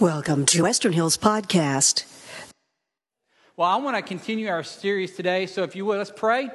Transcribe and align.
Welcome 0.00 0.46
to 0.46 0.62
Western 0.62 0.92
Hills 0.92 1.18
Podcast. 1.18 2.04
Well, 3.56 3.68
I 3.68 3.78
want 3.78 3.96
to 3.96 4.02
continue 4.02 4.46
our 4.46 4.62
series 4.62 5.16
today. 5.16 5.46
So, 5.46 5.64
if 5.64 5.74
you 5.74 5.84
would, 5.86 5.98
let's 5.98 6.12
pray, 6.14 6.50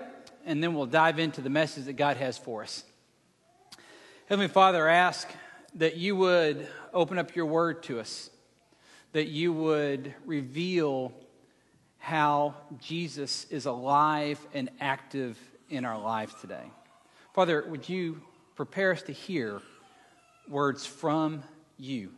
and 0.46 0.64
then 0.64 0.74
we'll 0.74 0.86
dive 0.86 1.20
into 1.20 1.42
the 1.42 1.50
message 1.50 1.84
that 1.84 1.98
God 1.98 2.16
has 2.16 2.38
for 2.38 2.64
us. 2.64 2.86
Heavenly 4.30 4.48
Father, 4.48 4.88
I 4.88 4.96
ask 4.96 5.28
that 5.76 5.98
you 5.98 6.16
would 6.16 6.70
open 6.94 7.20
up 7.20 7.36
your 7.36 7.46
word 7.48 7.84
to 7.84 8.00
us, 8.00 8.30
that 9.12 9.28
you 9.28 9.52
would 9.52 10.16
reveal 10.26 11.12
how 11.98 12.56
Jesus 12.80 13.46
is 13.50 13.66
alive 13.66 14.40
and 14.54 14.70
active 14.80 15.38
in 15.70 15.84
our 15.84 16.00
lives 16.00 16.34
today. 16.40 16.72
Father, 17.34 17.66
would 17.68 17.90
you 17.90 18.22
prepare 18.56 18.94
us 18.94 19.02
to 19.02 19.12
hear 19.12 19.62
words 20.48 20.86
from 20.86 21.44
you? 21.78 22.12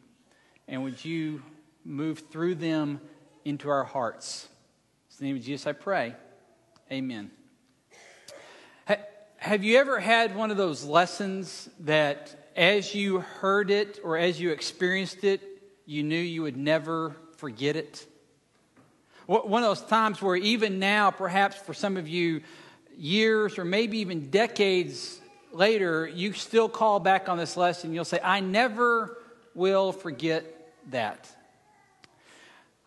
And 0.68 0.84
would 0.84 1.04
you 1.04 1.42
move 1.84 2.24
through 2.32 2.56
them 2.56 3.00
into 3.44 3.70
our 3.70 3.84
hearts? 3.84 4.48
In 5.12 5.18
the 5.18 5.26
name 5.26 5.36
of 5.38 5.44
Jesus, 5.44 5.68
I 5.68 5.72
pray. 5.74 6.16
Amen. 6.92 7.32
Have 9.38 9.64
you 9.64 9.78
ever 9.78 10.00
had 10.00 10.36
one 10.36 10.50
of 10.50 10.58
those 10.58 10.84
lessons 10.84 11.70
that 11.82 12.50
as 12.56 12.96
you 12.96 13.20
heard 13.20 13.70
it 13.70 14.00
or 14.04 14.18
as 14.18 14.42
you 14.42 14.50
experienced 14.50 15.24
it, 15.24 15.42
you 15.86 16.02
knew 16.02 16.18
you 16.18 16.42
would 16.42 16.58
never 16.58 17.16
forget 17.38 17.76
it? 17.76 18.08
One 19.28 19.64
of 19.64 19.70
those 19.70 19.88
times 19.88 20.20
where 20.20 20.36
even 20.36 20.80
now, 20.80 21.12
perhaps 21.12 21.58
for 21.58 21.76
some 21.76 21.96
of 21.96 22.08
you, 22.08 22.42
years 22.98 23.60
or 23.60 23.66
maybe 23.66 24.00
even 24.00 24.32
decades 24.32 25.20
later, 25.52 26.08
you 26.08 26.34
still 26.34 26.68
call 26.68 27.00
back 27.00 27.30
on 27.30 27.38
this 27.38 27.56
lesson. 27.56 27.90
And 27.90 27.96
you'll 27.96 28.04
say, 28.04 28.20
I 28.24 28.40
never 28.40 29.18
will 29.54 29.92
forget 29.92 30.55
that. 30.92 31.30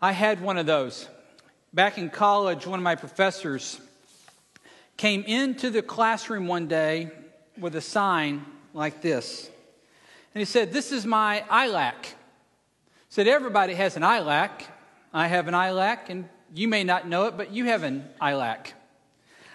I 0.01 0.13
had 0.13 0.41
one 0.41 0.59
of 0.59 0.67
those. 0.67 1.09
Back 1.73 1.99
in 1.99 2.11
college, 2.11 2.67
one 2.67 2.79
of 2.79 2.85
my 2.85 2.95
professors 2.95 3.81
came 4.97 5.23
into 5.25 5.71
the 5.71 5.83
classroom 5.83 6.47
one 6.47 6.69
day 6.69 7.11
with 7.59 7.75
a 7.75 7.81
sign 7.81 8.45
like 8.75 9.03
this. 9.03 9.51
And 10.35 10.41
he 10.41 10.45
said, 10.45 10.73
This 10.73 10.93
is 10.93 11.05
my 11.05 11.45
ILAC. 11.51 12.05
He 12.05 12.15
Said, 13.11 13.29
Everybody 13.29 13.75
has 13.75 13.97
an 13.97 14.03
ILAC. 14.03 14.51
I 15.13 15.27
have 15.27 15.49
an 15.49 15.55
ILAC, 15.55 16.11
and 16.11 16.29
you 16.55 16.69
may 16.69 16.85
not 16.85 17.09
know 17.09 17.25
it, 17.27 17.37
but 17.37 17.53
you 17.53 17.65
have 17.67 17.83
an 17.83 18.09
ILAC. 18.21 18.73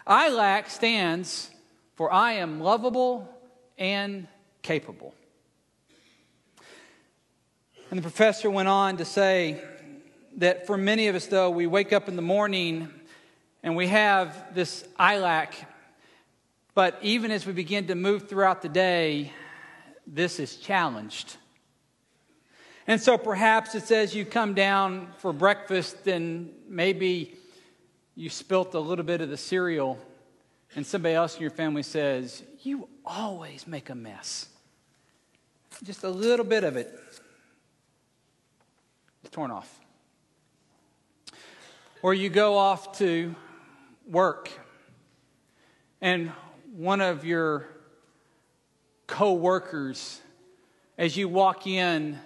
ILAC 0.07 0.69
stands 0.69 1.49
for 1.95 2.11
I 2.11 2.33
am 2.33 2.59
lovable 2.59 3.29
and 3.77 4.27
capable. 4.61 5.13
And 7.93 7.99
the 7.99 8.09
professor 8.09 8.49
went 8.49 8.67
on 8.67 8.97
to 8.97 9.05
say 9.05 9.61
that 10.37 10.65
for 10.65 10.77
many 10.77 11.09
of 11.09 11.15
us, 11.15 11.27
though, 11.27 11.51
we 11.51 11.67
wake 11.67 11.93
up 11.93 12.07
in 12.07 12.15
the 12.15 12.23
morning 12.23 12.89
and 13.61 13.75
we 13.75 13.85
have 13.85 14.55
this 14.55 14.83
ILAC, 14.99 15.49
but 16.73 16.97
even 17.03 17.29
as 17.29 17.45
we 17.45 17.53
begin 17.53 17.85
to 17.89 17.93
move 17.93 18.27
throughout 18.27 18.63
the 18.63 18.67
day, 18.67 19.31
this 20.07 20.39
is 20.39 20.55
challenged. 20.55 21.37
And 22.87 22.99
so 22.99 23.15
perhaps 23.15 23.75
it's 23.75 23.91
as 23.91 24.15
you 24.15 24.25
come 24.25 24.55
down 24.55 25.09
for 25.19 25.31
breakfast 25.31 26.07
and 26.07 26.51
maybe 26.67 27.35
you 28.15 28.31
spilt 28.31 28.73
a 28.73 28.79
little 28.79 29.05
bit 29.05 29.21
of 29.21 29.29
the 29.29 29.37
cereal, 29.37 29.99
and 30.75 30.83
somebody 30.83 31.13
else 31.13 31.35
in 31.35 31.41
your 31.41 31.51
family 31.51 31.83
says, 31.83 32.41
You 32.63 32.89
always 33.05 33.67
make 33.67 33.91
a 33.91 33.95
mess. 33.95 34.47
Just 35.83 36.03
a 36.03 36.09
little 36.09 36.43
bit 36.43 36.63
of 36.63 36.75
it 36.75 36.99
torn 39.33 39.51
off. 39.51 39.79
Or 42.01 42.13
you 42.13 42.29
go 42.29 42.57
off 42.57 42.97
to 42.99 43.35
work 44.07 44.51
and 46.01 46.31
one 46.75 47.01
of 47.01 47.25
your 47.25 47.67
co-workers 49.07 50.21
as 50.97 51.17
you 51.17 51.27
walk 51.27 51.65
in 51.65 52.19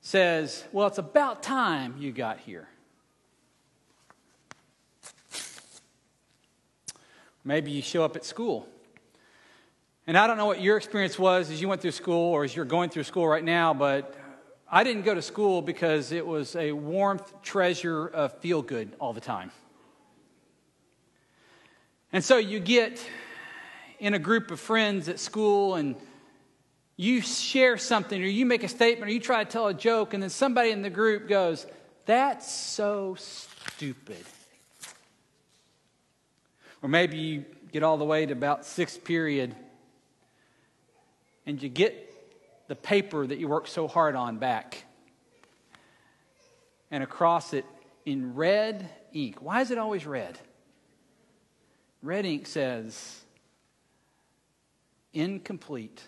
says, 0.00 0.64
"Well, 0.72 0.86
it's 0.86 0.98
about 0.98 1.42
time 1.42 1.96
you 1.98 2.12
got 2.12 2.40
here." 2.40 2.68
Maybe 7.44 7.70
you 7.70 7.82
show 7.82 8.04
up 8.04 8.16
at 8.16 8.24
school. 8.24 8.68
And 10.06 10.16
I 10.16 10.26
don't 10.26 10.36
know 10.36 10.46
what 10.46 10.60
your 10.60 10.76
experience 10.76 11.18
was 11.18 11.50
as 11.50 11.60
you 11.60 11.68
went 11.68 11.80
through 11.82 11.92
school 11.92 12.32
or 12.32 12.44
as 12.44 12.56
you're 12.56 12.64
going 12.64 12.90
through 12.90 13.04
school 13.04 13.28
right 13.28 13.44
now, 13.44 13.74
but 13.74 14.14
I 14.70 14.82
didn't 14.82 15.02
go 15.02 15.14
to 15.14 15.22
school 15.22 15.62
because 15.62 16.10
it 16.10 16.26
was 16.26 16.56
a 16.56 16.72
warmth 16.72 17.42
treasure 17.42 18.06
of 18.06 18.32
feel 18.38 18.62
good 18.62 18.92
all 18.98 19.12
the 19.12 19.20
time. 19.20 19.50
And 22.12 22.24
so 22.24 22.36
you 22.38 22.60
get 22.60 23.04
in 23.98 24.14
a 24.14 24.18
group 24.18 24.50
of 24.50 24.60
friends 24.60 25.08
at 25.08 25.20
school 25.20 25.74
and 25.74 25.96
you 26.96 27.20
share 27.20 27.76
something 27.76 28.22
or 28.22 28.26
you 28.26 28.46
make 28.46 28.62
a 28.62 28.68
statement 28.68 29.10
or 29.10 29.12
you 29.12 29.20
try 29.20 29.42
to 29.42 29.50
tell 29.50 29.66
a 29.66 29.74
joke, 29.74 30.14
and 30.14 30.22
then 30.22 30.30
somebody 30.30 30.70
in 30.70 30.82
the 30.82 30.90
group 30.90 31.28
goes, 31.28 31.66
That's 32.06 32.50
so 32.50 33.16
stupid. 33.18 34.24
Or 36.82 36.88
maybe 36.88 37.16
you 37.16 37.44
get 37.72 37.82
all 37.82 37.96
the 37.96 38.04
way 38.04 38.26
to 38.26 38.32
about 38.32 38.64
sixth 38.64 39.02
period 39.04 39.54
and 41.46 41.62
you 41.62 41.68
get 41.68 42.13
the 42.68 42.76
paper 42.76 43.26
that 43.26 43.38
you 43.38 43.48
worked 43.48 43.68
so 43.68 43.88
hard 43.88 44.16
on 44.16 44.38
back. 44.38 44.84
And 46.90 47.02
across 47.02 47.52
it 47.52 47.64
in 48.04 48.34
red 48.34 48.88
ink. 49.12 49.36
Why 49.40 49.60
is 49.60 49.70
it 49.70 49.78
always 49.78 50.06
red? 50.06 50.38
Red 52.02 52.26
ink 52.26 52.46
says 52.46 53.22
incomplete, 55.12 56.02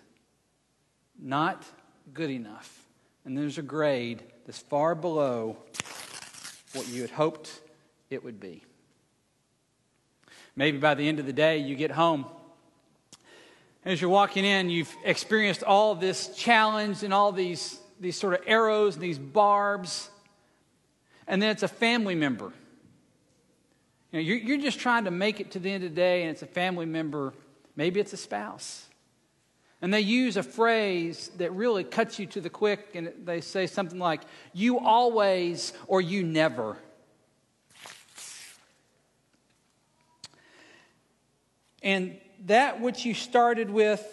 not 1.18 1.64
good 2.12 2.30
enough. 2.30 2.86
And 3.24 3.36
there's 3.36 3.58
a 3.58 3.62
grade 3.62 4.22
that's 4.44 4.58
far 4.58 4.94
below 4.94 5.56
what 6.74 6.88
you 6.88 7.02
had 7.02 7.10
hoped 7.10 7.60
it 8.10 8.22
would 8.22 8.38
be. 8.38 8.64
Maybe 10.54 10.78
by 10.78 10.94
the 10.94 11.08
end 11.08 11.18
of 11.18 11.26
the 11.26 11.32
day, 11.32 11.58
you 11.58 11.74
get 11.74 11.90
home 11.90 12.26
as 13.86 14.00
you're 14.00 14.10
walking 14.10 14.44
in, 14.44 14.68
you've 14.68 14.94
experienced 15.04 15.62
all 15.62 15.94
this 15.94 16.34
challenge 16.36 17.04
and 17.04 17.14
all 17.14 17.30
these, 17.30 17.78
these 18.00 18.18
sort 18.18 18.34
of 18.34 18.40
arrows 18.44 18.94
and 18.94 19.02
these 19.02 19.18
barbs. 19.18 20.10
And 21.28 21.40
then 21.40 21.50
it's 21.50 21.62
a 21.62 21.68
family 21.68 22.16
member. 22.16 22.52
You 24.10 24.18
know, 24.18 24.20
you're, 24.20 24.38
you're 24.38 24.58
just 24.58 24.80
trying 24.80 25.04
to 25.04 25.12
make 25.12 25.38
it 25.38 25.52
to 25.52 25.60
the 25.60 25.70
end 25.70 25.84
of 25.84 25.90
the 25.90 25.96
day, 25.96 26.22
and 26.22 26.32
it's 26.32 26.42
a 26.42 26.46
family 26.46 26.84
member. 26.84 27.32
Maybe 27.76 28.00
it's 28.00 28.12
a 28.12 28.16
spouse. 28.16 28.86
And 29.80 29.94
they 29.94 30.00
use 30.00 30.36
a 30.36 30.42
phrase 30.42 31.30
that 31.36 31.52
really 31.52 31.84
cuts 31.84 32.18
you 32.18 32.26
to 32.26 32.40
the 32.40 32.50
quick, 32.50 32.90
and 32.94 33.12
they 33.24 33.40
say 33.40 33.68
something 33.68 34.00
like, 34.00 34.22
You 34.52 34.80
always 34.80 35.72
or 35.86 36.00
you 36.00 36.24
never. 36.24 36.76
And 41.84 42.18
that 42.46 42.80
which 42.80 43.04
you 43.04 43.12
started 43.12 43.70
with 43.70 44.04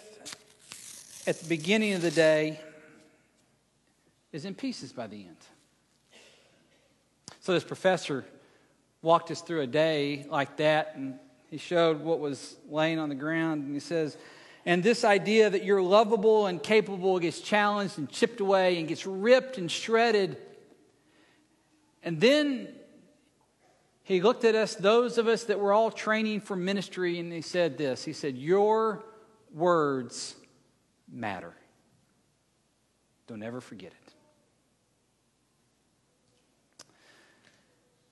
at 1.26 1.38
the 1.40 1.48
beginning 1.48 1.94
of 1.94 2.02
the 2.02 2.10
day 2.10 2.60
is 4.32 4.44
in 4.44 4.54
pieces 4.54 4.92
by 4.92 5.06
the 5.06 5.24
end. 5.24 5.36
So, 7.40 7.52
this 7.52 7.64
professor 7.64 8.24
walked 9.02 9.30
us 9.30 9.40
through 9.40 9.60
a 9.60 9.66
day 9.66 10.26
like 10.28 10.56
that, 10.56 10.94
and 10.96 11.18
he 11.50 11.58
showed 11.58 12.00
what 12.00 12.18
was 12.18 12.56
laying 12.68 12.98
on 12.98 13.08
the 13.08 13.14
ground, 13.14 13.64
and 13.64 13.74
he 13.74 13.80
says, 13.80 14.16
and 14.66 14.82
this 14.82 15.04
idea 15.04 15.50
that 15.50 15.64
you're 15.64 15.82
lovable 15.82 16.46
and 16.46 16.62
capable 16.62 17.18
gets 17.18 17.40
challenged 17.40 17.98
and 17.98 18.08
chipped 18.08 18.40
away 18.40 18.78
and 18.78 18.88
gets 18.88 19.06
ripped 19.06 19.58
and 19.58 19.70
shredded. 19.70 20.38
And 22.02 22.18
then 22.18 22.68
he 24.04 24.20
looked 24.20 24.44
at 24.44 24.54
us, 24.54 24.74
those 24.74 25.16
of 25.16 25.26
us 25.28 25.44
that 25.44 25.58
were 25.58 25.72
all 25.72 25.90
training 25.90 26.42
for 26.42 26.54
ministry, 26.54 27.18
and 27.18 27.32
he 27.32 27.40
said 27.40 27.78
this 27.78 28.04
He 28.04 28.12
said, 28.12 28.36
Your 28.36 29.02
words 29.52 30.36
matter. 31.10 31.54
Don't 33.26 33.42
ever 33.42 33.62
forget 33.62 33.92
it. 33.92 34.12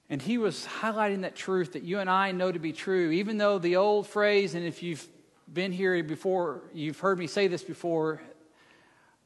And 0.09 0.21
he 0.21 0.39
was 0.39 0.67
highlighting 0.81 1.23
that 1.23 1.37
truth 1.37 1.75
that 1.75 1.83
you 1.83 1.99
and 1.99 2.09
I 2.09 2.33
know 2.33 2.50
to 2.50 2.59
be 2.59 2.73
true, 2.73 3.11
even 3.11 3.37
though 3.37 3.59
the 3.59 3.77
old 3.77 4.06
phrase, 4.06 4.55
and 4.55 4.65
if 4.65 4.83
you've 4.83 5.06
been 5.53 5.73
here 5.73 6.03
before, 6.03 6.62
you've 6.73 7.00
heard 7.00 7.19
me 7.19 7.27
say 7.27 7.49
this 7.49 7.62
before 7.62 8.23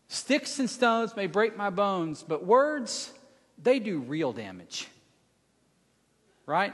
sticks 0.09 0.59
and 0.59 0.71
stones 0.71 1.15
may 1.17 1.27
break 1.27 1.57
my 1.57 1.71
bones, 1.71 2.25
but 2.27 2.45
words, 2.45 3.13
they 3.61 3.79
do 3.79 4.01
real 4.01 4.33
damage 4.33 4.89
right? 6.47 6.73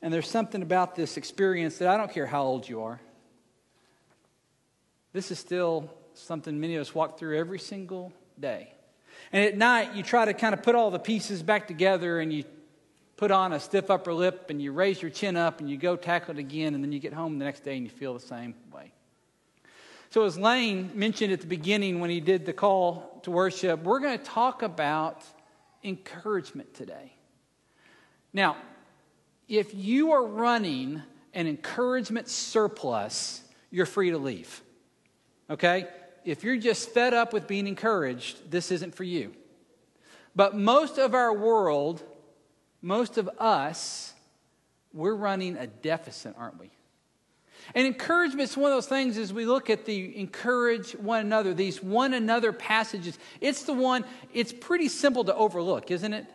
And 0.00 0.12
there's 0.12 0.28
something 0.28 0.62
about 0.62 0.94
this 0.94 1.16
experience 1.16 1.78
that 1.78 1.88
I 1.88 1.96
don't 1.96 2.12
care 2.12 2.26
how 2.26 2.44
old 2.44 2.68
you 2.68 2.82
are. 2.82 3.00
This 5.12 5.30
is 5.30 5.38
still 5.38 5.90
something 6.14 6.60
many 6.60 6.76
of 6.76 6.82
us 6.82 6.94
walk 6.94 7.18
through 7.18 7.38
every 7.38 7.58
single 7.58 8.12
day. 8.38 8.72
And 9.32 9.44
at 9.44 9.56
night, 9.56 9.94
you 9.94 10.02
try 10.02 10.24
to 10.24 10.34
kind 10.34 10.54
of 10.54 10.62
put 10.62 10.74
all 10.74 10.90
the 10.90 10.98
pieces 10.98 11.42
back 11.42 11.66
together 11.66 12.20
and 12.20 12.32
you 12.32 12.44
put 13.16 13.30
on 13.30 13.52
a 13.52 13.58
stiff 13.58 13.90
upper 13.90 14.14
lip 14.14 14.46
and 14.48 14.62
you 14.62 14.70
raise 14.70 15.02
your 15.02 15.10
chin 15.10 15.36
up 15.36 15.60
and 15.60 15.68
you 15.68 15.76
go 15.76 15.96
tackle 15.96 16.36
it 16.36 16.40
again, 16.40 16.74
and 16.74 16.84
then 16.84 16.92
you 16.92 17.00
get 17.00 17.12
home 17.12 17.38
the 17.38 17.44
next 17.44 17.64
day 17.64 17.76
and 17.76 17.84
you 17.84 17.90
feel 17.90 18.14
the 18.14 18.20
same 18.20 18.54
way. 18.72 18.92
So, 20.10 20.24
as 20.24 20.38
Lane 20.38 20.92
mentioned 20.94 21.32
at 21.32 21.40
the 21.40 21.46
beginning 21.46 22.00
when 22.00 22.10
he 22.10 22.20
did 22.20 22.46
the 22.46 22.52
call 22.52 23.20
to 23.24 23.30
worship, 23.30 23.82
we're 23.82 24.00
going 24.00 24.18
to 24.18 24.24
talk 24.24 24.62
about 24.62 25.24
encouragement 25.82 26.72
today. 26.74 27.12
Now, 28.38 28.56
if 29.48 29.74
you 29.74 30.12
are 30.12 30.24
running 30.24 31.02
an 31.34 31.48
encouragement 31.48 32.28
surplus, 32.28 33.42
you're 33.72 33.84
free 33.84 34.12
to 34.12 34.18
leave. 34.18 34.62
Okay? 35.50 35.88
If 36.24 36.44
you're 36.44 36.56
just 36.56 36.90
fed 36.90 37.14
up 37.14 37.32
with 37.32 37.48
being 37.48 37.66
encouraged, 37.66 38.48
this 38.48 38.70
isn't 38.70 38.94
for 38.94 39.02
you. 39.02 39.34
But 40.36 40.54
most 40.54 40.98
of 40.98 41.14
our 41.14 41.32
world, 41.32 42.04
most 42.80 43.18
of 43.18 43.28
us, 43.40 44.14
we're 44.92 45.16
running 45.16 45.56
a 45.56 45.66
deficit, 45.66 46.36
aren't 46.38 46.60
we? 46.60 46.70
And 47.74 47.88
encouragement 47.88 48.50
is 48.50 48.56
one 48.56 48.70
of 48.70 48.76
those 48.76 48.86
things 48.86 49.18
as 49.18 49.32
we 49.32 49.46
look 49.46 49.68
at 49.68 49.84
the 49.84 50.16
encourage 50.16 50.92
one 50.92 51.22
another, 51.22 51.54
these 51.54 51.82
one 51.82 52.14
another 52.14 52.52
passages. 52.52 53.18
It's 53.40 53.64
the 53.64 53.74
one, 53.74 54.04
it's 54.32 54.52
pretty 54.52 54.86
simple 54.86 55.24
to 55.24 55.34
overlook, 55.34 55.90
isn't 55.90 56.12
it? 56.12 56.26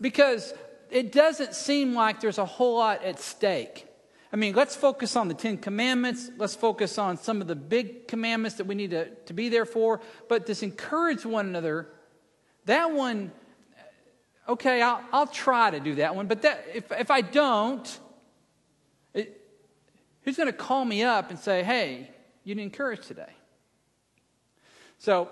Because 0.00 0.52
it 0.90 1.12
doesn't 1.12 1.54
seem 1.54 1.94
like 1.94 2.20
there's 2.20 2.38
a 2.38 2.44
whole 2.44 2.78
lot 2.78 3.02
at 3.04 3.20
stake. 3.20 3.86
I 4.32 4.36
mean, 4.36 4.54
let's 4.54 4.76
focus 4.76 5.16
on 5.16 5.28
the 5.28 5.34
Ten 5.34 5.56
Commandments. 5.56 6.30
Let's 6.36 6.54
focus 6.54 6.98
on 6.98 7.16
some 7.16 7.40
of 7.40 7.46
the 7.46 7.54
big 7.54 8.08
commandments 8.08 8.56
that 8.56 8.66
we 8.66 8.74
need 8.74 8.90
to, 8.90 9.06
to 9.08 9.32
be 9.32 9.48
there 9.48 9.64
for. 9.64 10.00
But 10.28 10.46
this 10.46 10.62
encourage 10.62 11.24
one 11.24 11.46
another, 11.46 11.88
that 12.66 12.90
one, 12.90 13.32
okay, 14.48 14.82
I'll, 14.82 15.00
I'll 15.12 15.26
try 15.26 15.70
to 15.70 15.80
do 15.80 15.94
that 15.96 16.14
one. 16.14 16.26
But 16.26 16.42
that, 16.42 16.64
if, 16.74 16.90
if 16.92 17.10
I 17.10 17.20
don't, 17.20 17.98
it, 19.14 19.40
who's 20.22 20.36
going 20.36 20.48
to 20.48 20.52
call 20.52 20.84
me 20.84 21.02
up 21.02 21.30
and 21.30 21.38
say, 21.38 21.62
hey, 21.62 22.10
you 22.44 22.54
didn't 22.54 22.64
encourage 22.64 23.06
today? 23.06 23.32
So, 24.98 25.30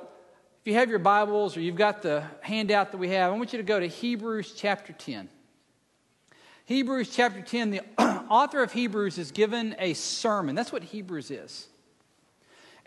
if 0.61 0.69
you 0.69 0.75
have 0.75 0.89
your 0.89 0.99
Bibles 0.99 1.59
or 1.59 1.61
you've 1.61 1.77
got 1.77 2.01
the 2.01 2.25
handout 2.41 2.93
that 2.93 2.97
we 2.97 3.11
have, 3.11 3.31
I 3.31 3.37
want 3.37 3.53
you 3.53 3.59
to 3.59 3.63
go 3.63 3.79
to 3.79 3.87
Hebrews 3.87 4.55
chapter 4.57 4.95
10. 4.95 5.29
Hebrews 6.67 7.11
chapter 7.15 7.43
10, 7.43 7.71
the 7.71 7.81
author 7.99 8.63
of 8.63 8.73
Hebrews 8.73 9.19
is 9.19 9.33
given 9.33 9.77
a 9.79 9.93
sermon. 9.93 10.55
That's 10.55 10.73
what 10.73 10.83
Hebrews 10.83 11.31
is. 11.31 11.67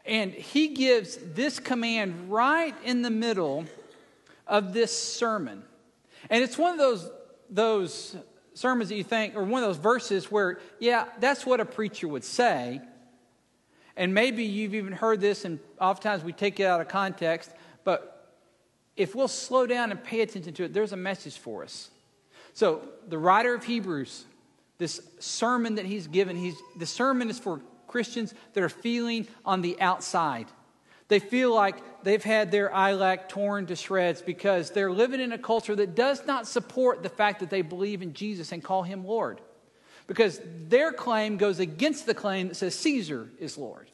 And 0.04 0.32
he 0.32 0.70
gives 0.70 1.18
this 1.18 1.60
command 1.60 2.32
right 2.32 2.74
in 2.84 3.04
the 3.04 3.12
middle 3.12 3.66
of 4.48 4.74
this 4.74 4.98
sermon. 4.98 5.62
And 6.30 6.44
it's 6.44 6.58
one 6.58 6.72
of 6.72 6.80
those, 6.80 7.08
those 7.52 8.16
sermons 8.56 8.90
that 8.90 8.96
you 8.96 9.04
think, 9.04 9.36
or 9.36 9.44
one 9.44 9.62
of 9.62 9.70
those 9.70 9.78
verses 9.78 10.32
where, 10.32 10.60
yeah, 10.80 11.06
that's 11.20 11.46
what 11.46 11.60
a 11.60 11.66
preacher 11.66 12.08
would 12.08 12.24
say. 12.24 12.82
And 13.96 14.12
maybe 14.12 14.44
you've 14.44 14.74
even 14.74 14.94
heard 14.94 15.22
this, 15.22 15.46
and 15.46 15.60
oftentimes 15.80 16.24
we 16.24 16.34
take 16.34 16.60
it 16.60 16.64
out 16.64 16.82
of 16.82 16.88
context. 16.88 17.52
But 17.84 18.34
if 18.96 19.14
we'll 19.14 19.28
slow 19.28 19.68
down 19.68 19.92
and 19.92 20.04
pay 20.04 20.22
attention 20.22 20.56
to 20.56 20.64
it, 20.64 20.74
there's 20.74 20.94
a 20.94 20.98
message 20.98 21.38
for 21.38 21.64
us. 21.64 21.92
So, 22.58 22.82
the 23.08 23.20
writer 23.20 23.54
of 23.54 23.64
Hebrews, 23.64 24.26
this 24.80 25.00
sermon 25.20 25.76
that 25.76 25.86
he's 25.86 26.08
given, 26.08 26.36
he's, 26.36 26.56
the 26.76 26.88
sermon 26.88 27.30
is 27.30 27.38
for 27.38 27.62
Christians 27.86 28.34
that 28.54 28.64
are 28.64 28.68
feeling 28.68 29.28
on 29.46 29.62
the 29.62 29.80
outside. 29.80 30.48
They 31.08 31.20
feel 31.20 31.54
like 31.54 31.76
they've 32.04 32.24
had 32.24 32.50
their 32.50 32.70
ILAC 32.70 33.30
torn 33.30 33.68
to 33.68 33.76
shreds 33.76 34.24
because 34.24 34.72
they're 34.72 34.92
living 34.92 35.22
in 35.22 35.34
a 35.34 35.38
culture 35.38 35.76
that 35.76 35.94
does 35.94 36.26
not 36.26 36.48
support 36.48 37.04
the 37.04 37.10
fact 37.10 37.42
that 37.42 37.52
they 37.52 37.62
believe 37.62 38.02
in 38.02 38.16
Jesus 38.16 38.52
and 38.52 38.64
call 38.64 38.82
him 38.82 39.06
Lord. 39.06 39.40
Because 40.08 40.42
their 40.68 40.92
claim 40.92 41.38
goes 41.38 41.60
against 41.60 42.08
the 42.08 42.16
claim 42.16 42.48
that 42.48 42.56
says 42.56 42.74
Caesar 42.74 43.30
is 43.38 43.60
Lord. 43.60 43.92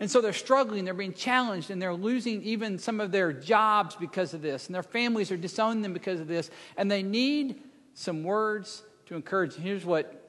And 0.00 0.10
so 0.10 0.20
they're 0.20 0.32
struggling, 0.32 0.84
they're 0.84 0.92
being 0.92 1.14
challenged, 1.14 1.70
and 1.70 1.80
they're 1.80 1.94
losing 1.94 2.42
even 2.42 2.80
some 2.80 3.00
of 3.00 3.12
their 3.12 3.32
jobs 3.32 3.94
because 3.94 4.34
of 4.34 4.42
this. 4.42 4.66
And 4.66 4.74
their 4.74 4.82
families 4.82 5.30
are 5.30 5.36
disowning 5.36 5.82
them 5.82 5.92
because 5.92 6.18
of 6.18 6.26
this. 6.26 6.50
And 6.76 6.90
they 6.90 7.04
need 7.04 7.62
some 7.96 8.22
words 8.22 8.82
to 9.06 9.16
encourage. 9.16 9.54
Here's 9.54 9.84
what 9.84 10.22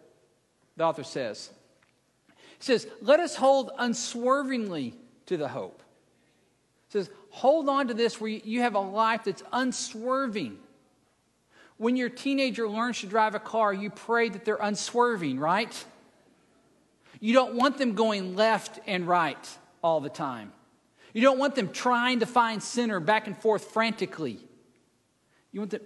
the 0.78 0.86
author 0.86 1.04
says 1.04 1.52
He 2.58 2.64
says, 2.64 2.88
Let 3.02 3.20
us 3.20 3.36
hold 3.36 3.70
unswervingly 3.78 4.96
to 5.28 5.38
the 5.38 5.50
hope. 5.50 5.84
He 6.88 6.94
says, 6.94 7.10
Hold 7.30 7.70
on 7.70 7.90
to 7.90 7.94
this 7.94 8.20
where 8.20 8.32
you 8.32 8.62
have 8.62 8.74
a 8.74 8.80
life 8.80 9.26
that's 9.26 9.44
unswerving. 9.52 10.58
When 11.76 11.96
your 11.96 12.10
teenager 12.10 12.68
learns 12.68 13.02
to 13.02 13.06
drive 13.06 13.36
a 13.36 13.40
car, 13.40 13.72
you 13.72 13.92
pray 13.92 14.30
that 14.30 14.46
they're 14.46 14.58
unswerving, 14.60 15.38
right? 15.38 15.86
You 17.20 17.34
don't 17.34 17.54
want 17.54 17.78
them 17.78 17.94
going 17.94 18.36
left 18.36 18.80
and 18.88 19.08
right 19.08 19.58
all 19.84 20.00
the 20.00 20.10
time. 20.10 20.54
You 21.14 21.22
don't 21.22 21.38
want 21.38 21.54
them 21.56 21.70
trying 21.72 22.22
to 22.22 22.26
find 22.26 22.64
center 22.64 23.00
back 23.00 23.28
and 23.28 23.38
forth 23.38 23.66
frantically. 23.66 24.40
You 25.52 25.62
want 25.62 25.72
them 25.72 25.82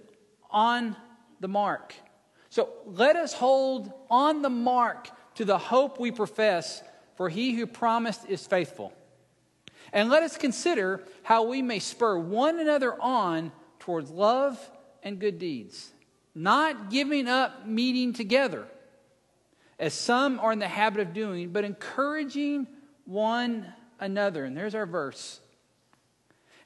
on 0.50 0.96
the 1.42 1.48
mark. 1.48 1.94
So 2.48 2.70
let 2.86 3.16
us 3.16 3.34
hold 3.34 3.92
on 4.10 4.40
the 4.40 4.50
mark 4.50 5.10
to 5.34 5.44
the 5.44 5.58
hope 5.58 6.00
we 6.00 6.10
profess, 6.10 6.82
for 7.16 7.28
he 7.28 7.54
who 7.54 7.66
promised 7.66 8.28
is 8.28 8.46
faithful. 8.46 8.92
And 9.92 10.08
let 10.08 10.22
us 10.22 10.38
consider 10.38 11.02
how 11.22 11.44
we 11.44 11.60
may 11.60 11.78
spur 11.78 12.16
one 12.16 12.58
another 12.58 13.00
on 13.00 13.52
towards 13.78 14.10
love 14.10 14.58
and 15.02 15.18
good 15.18 15.38
deeds, 15.38 15.90
not 16.34 16.90
giving 16.90 17.28
up 17.28 17.66
meeting 17.66 18.12
together, 18.12 18.66
as 19.78 19.92
some 19.92 20.38
are 20.38 20.52
in 20.52 20.60
the 20.60 20.68
habit 20.68 21.00
of 21.00 21.12
doing, 21.12 21.50
but 21.50 21.64
encouraging 21.64 22.68
one 23.04 23.66
another. 23.98 24.44
And 24.44 24.56
there's 24.56 24.76
our 24.76 24.86
verse. 24.86 25.40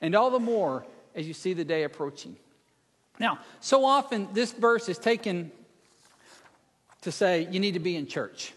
And 0.01 0.15
all 0.15 0.31
the 0.31 0.39
more 0.39 0.85
as 1.15 1.27
you 1.27 1.33
see 1.33 1.55
the 1.55 1.65
day 1.65 1.85
approaching. 1.85 2.37
Now, 3.19 3.39
so 3.61 3.85
often 3.85 4.29
this 4.33 4.53
verse 4.53 4.89
is 4.89 4.99
taken 4.99 5.51
to 7.03 7.13
say 7.13 7.49
you 7.51 7.61
need 7.61 7.75
to 7.75 7.81
be 7.81 7.97
in 7.97 8.07
church. 8.07 8.53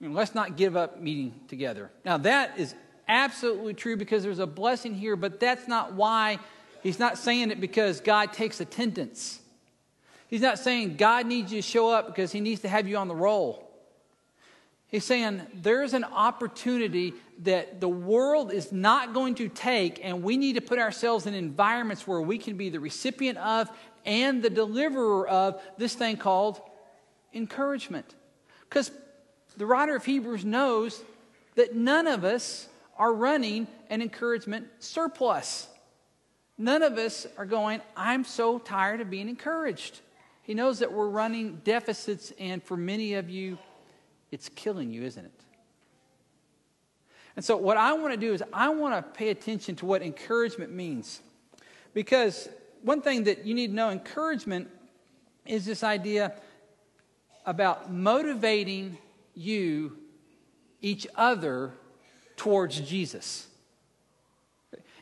You 0.00 0.08
know, 0.08 0.14
let's 0.14 0.34
not 0.34 0.56
give 0.56 0.76
up 0.76 1.00
meeting 1.00 1.34
together. 1.48 1.90
Now, 2.04 2.18
that 2.18 2.58
is 2.58 2.74
absolutely 3.08 3.74
true 3.74 3.96
because 3.96 4.22
there's 4.22 4.38
a 4.38 4.46
blessing 4.46 4.94
here, 4.94 5.16
but 5.16 5.40
that's 5.40 5.68
not 5.68 5.94
why 5.94 6.38
he's 6.82 6.98
not 6.98 7.18
saying 7.18 7.50
it 7.50 7.60
because 7.60 8.00
God 8.00 8.32
takes 8.32 8.60
attendance. 8.60 9.40
He's 10.28 10.40
not 10.40 10.58
saying 10.58 10.96
God 10.96 11.26
needs 11.26 11.52
you 11.52 11.62
to 11.62 11.66
show 11.66 11.90
up 11.90 12.06
because 12.06 12.32
he 12.32 12.40
needs 12.40 12.62
to 12.62 12.68
have 12.68 12.88
you 12.88 12.96
on 12.96 13.08
the 13.08 13.14
roll. 13.14 13.70
He's 14.94 15.02
saying 15.02 15.42
there's 15.52 15.92
an 15.92 16.04
opportunity 16.04 17.14
that 17.42 17.80
the 17.80 17.88
world 17.88 18.52
is 18.52 18.70
not 18.70 19.12
going 19.12 19.34
to 19.34 19.48
take, 19.48 19.98
and 20.00 20.22
we 20.22 20.36
need 20.36 20.52
to 20.52 20.60
put 20.60 20.78
ourselves 20.78 21.26
in 21.26 21.34
environments 21.34 22.06
where 22.06 22.20
we 22.20 22.38
can 22.38 22.56
be 22.56 22.70
the 22.70 22.78
recipient 22.78 23.36
of 23.38 23.68
and 24.04 24.40
the 24.40 24.50
deliverer 24.50 25.26
of 25.26 25.60
this 25.78 25.94
thing 25.94 26.16
called 26.16 26.60
encouragement. 27.32 28.14
Because 28.68 28.92
the 29.56 29.66
writer 29.66 29.96
of 29.96 30.04
Hebrews 30.04 30.44
knows 30.44 31.02
that 31.56 31.74
none 31.74 32.06
of 32.06 32.22
us 32.22 32.68
are 32.96 33.12
running 33.12 33.66
an 33.90 34.00
encouragement 34.00 34.68
surplus. 34.78 35.66
None 36.56 36.84
of 36.84 36.98
us 36.98 37.26
are 37.36 37.46
going, 37.46 37.80
I'm 37.96 38.22
so 38.22 38.60
tired 38.60 39.00
of 39.00 39.10
being 39.10 39.28
encouraged. 39.28 40.02
He 40.44 40.54
knows 40.54 40.78
that 40.78 40.92
we're 40.92 41.08
running 41.08 41.62
deficits, 41.64 42.32
and 42.38 42.62
for 42.62 42.76
many 42.76 43.14
of 43.14 43.28
you, 43.28 43.58
it's 44.34 44.48
killing 44.48 44.92
you, 44.92 45.04
isn't 45.04 45.24
it? 45.24 45.40
And 47.36 47.44
so, 47.44 47.56
what 47.56 47.76
I 47.76 47.92
want 47.94 48.12
to 48.12 48.20
do 48.20 48.32
is, 48.32 48.42
I 48.52 48.68
want 48.68 48.94
to 48.94 49.18
pay 49.18 49.30
attention 49.30 49.76
to 49.76 49.86
what 49.86 50.02
encouragement 50.02 50.72
means. 50.72 51.20
Because 51.94 52.48
one 52.82 53.00
thing 53.00 53.24
that 53.24 53.46
you 53.46 53.54
need 53.54 53.68
to 53.68 53.74
know 53.74 53.90
encouragement 53.90 54.68
is 55.46 55.64
this 55.64 55.84
idea 55.84 56.34
about 57.46 57.92
motivating 57.92 58.98
you, 59.34 59.98
each 60.80 61.06
other, 61.14 61.72
towards 62.36 62.80
Jesus. 62.80 63.46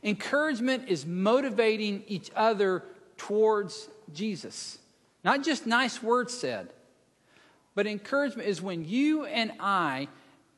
Encouragement 0.03 0.89
is 0.89 1.07
motivating 1.07 2.03
each 2.07 2.31
other 2.37 2.85
towards 3.17 3.89
Jesus. 4.12 4.79
Not 5.25 5.43
just 5.43 5.67
nice 5.67 6.03
words 6.03 6.35
said, 6.37 6.69
but 7.75 7.87
encouragement 7.87 8.49
is 8.49 8.61
when 8.61 8.85
you 8.85 9.25
and 9.25 9.52
I 9.59 10.09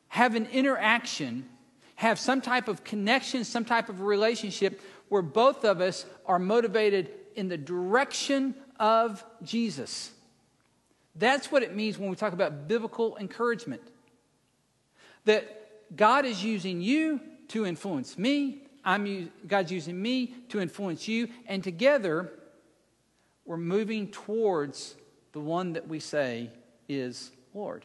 have 0.08 0.34
an 0.34 0.46
interaction, 0.46 1.48
have 1.96 2.18
some 2.18 2.40
type 2.40 2.68
of 2.68 2.84
connection, 2.84 3.44
some 3.44 3.64
type 3.64 3.88
of 3.88 4.00
relationship 4.00 4.80
where 5.08 5.22
both 5.22 5.64
of 5.64 5.80
us 5.80 6.06
are 6.26 6.38
motivated 6.38 7.10
in 7.36 7.48
the 7.48 7.56
direction 7.56 8.54
of 8.78 9.24
Jesus. 9.42 10.10
That's 11.16 11.52
what 11.52 11.62
it 11.62 11.74
means 11.74 11.98
when 11.98 12.10
we 12.10 12.16
talk 12.16 12.32
about 12.32 12.66
biblical 12.66 13.16
encouragement. 13.18 13.82
That 15.24 15.96
God 15.96 16.24
is 16.24 16.42
using 16.42 16.80
you 16.80 17.20
to 17.48 17.66
influence 17.66 18.18
me, 18.18 18.62
I'm, 18.84 19.30
God's 19.46 19.72
using 19.72 20.00
me 20.00 20.34
to 20.48 20.60
influence 20.60 21.08
you, 21.08 21.28
and 21.46 21.62
together 21.62 22.30
we're 23.44 23.56
moving 23.56 24.08
towards 24.08 24.96
the 25.32 25.40
one 25.40 25.74
that 25.74 25.88
we 25.88 26.00
say 26.00 26.50
is 26.88 27.30
Lord. 27.52 27.84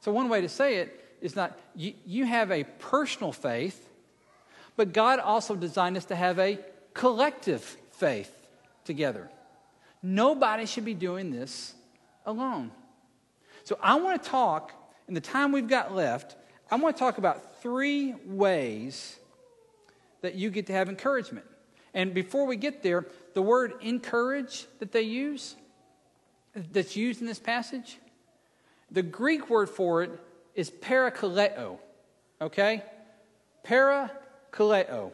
So, 0.00 0.12
one 0.12 0.28
way 0.28 0.42
to 0.42 0.48
say 0.48 0.76
it 0.76 1.16
is 1.20 1.34
not 1.34 1.58
you, 1.74 1.94
you 2.04 2.26
have 2.26 2.50
a 2.50 2.64
personal 2.64 3.32
faith, 3.32 3.88
but 4.76 4.92
God 4.92 5.18
also 5.18 5.56
designed 5.56 5.96
us 5.96 6.04
to 6.06 6.16
have 6.16 6.38
a 6.38 6.58
collective 6.92 7.62
faith 7.92 8.46
together. 8.84 9.30
Nobody 10.02 10.66
should 10.66 10.84
be 10.84 10.94
doing 10.94 11.30
this 11.30 11.74
alone. 12.26 12.70
So, 13.64 13.78
I 13.82 13.94
want 13.94 14.22
to 14.22 14.28
talk, 14.28 14.72
in 15.08 15.14
the 15.14 15.20
time 15.22 15.52
we've 15.52 15.68
got 15.68 15.94
left, 15.94 16.36
I 16.70 16.76
want 16.76 16.96
to 16.96 17.00
talk 17.00 17.18
about 17.18 17.62
three 17.62 18.14
ways 18.26 19.16
that 20.20 20.34
you 20.34 20.50
get 20.50 20.66
to 20.66 20.72
have 20.72 20.88
encouragement. 20.88 21.46
And 21.94 22.12
before 22.12 22.46
we 22.46 22.56
get 22.56 22.82
there, 22.82 23.06
the 23.34 23.42
word 23.42 23.74
encourage 23.80 24.66
that 24.80 24.92
they 24.92 25.02
use, 25.02 25.54
that's 26.54 26.96
used 26.96 27.20
in 27.20 27.26
this 27.26 27.38
passage, 27.38 27.98
the 28.90 29.02
Greek 29.02 29.50
word 29.50 29.68
for 29.68 30.02
it 30.02 30.10
is 30.54 30.70
parakaleo. 30.70 31.78
Okay? 32.40 32.82
Parakaleo. 33.64 35.12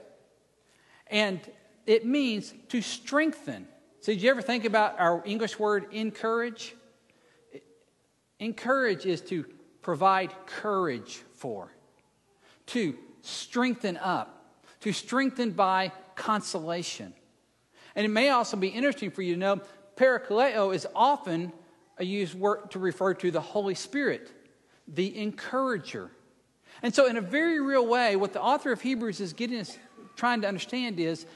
And 1.06 1.40
it 1.87 2.04
means 2.04 2.54
to 2.68 2.82
strengthen. 2.82 3.66
So, 4.00 4.12
did 4.12 4.23
you 4.23 4.30
ever 4.30 4.42
think 4.42 4.64
about 4.64 4.99
our 4.99 5.23
English 5.25 5.59
word 5.59 5.87
encourage? 5.92 6.75
Encourage 8.38 9.06
is 9.06 9.20
to 9.23 9.44
provide 9.82 10.32
courage 10.47 11.23
for, 11.35 11.73
to 12.66 12.97
strengthen 13.23 13.97
up, 13.99 14.54
to 14.80 14.92
strengthen 14.92 15.50
by 15.50 15.92
consolation. 16.14 17.12
And 17.94 18.04
it 18.04 18.09
may 18.09 18.30
also 18.30 18.56
be 18.56 18.68
interesting 18.68 19.11
for 19.11 19.23
you 19.23 19.35
to 19.35 19.40
know 19.40 19.61
parakaleo 19.97 20.75
is 20.75 20.87
often 20.94 21.52
a 21.99 22.04
used 22.04 22.35
word 22.35 22.70
to 22.70 22.78
refer 22.78 23.14
to 23.14 23.30
the 23.30 23.40
Holy 23.40 23.75
Spirit, 23.75 24.30
the 24.88 25.16
encourager. 25.18 26.11
And 26.82 26.94
so, 26.94 27.06
in 27.06 27.16
a 27.16 27.20
very 27.20 27.61
real 27.61 27.87
way, 27.87 28.16
what 28.16 28.32
the 28.32 28.40
author 28.40 28.73
of 28.73 28.80
Hebrews 28.80 29.20
is 29.20 29.32
getting 29.32 29.61
us 29.61 29.76
trying 30.16 30.40
to 30.42 30.49
understand 30.49 30.99
is 30.99 31.26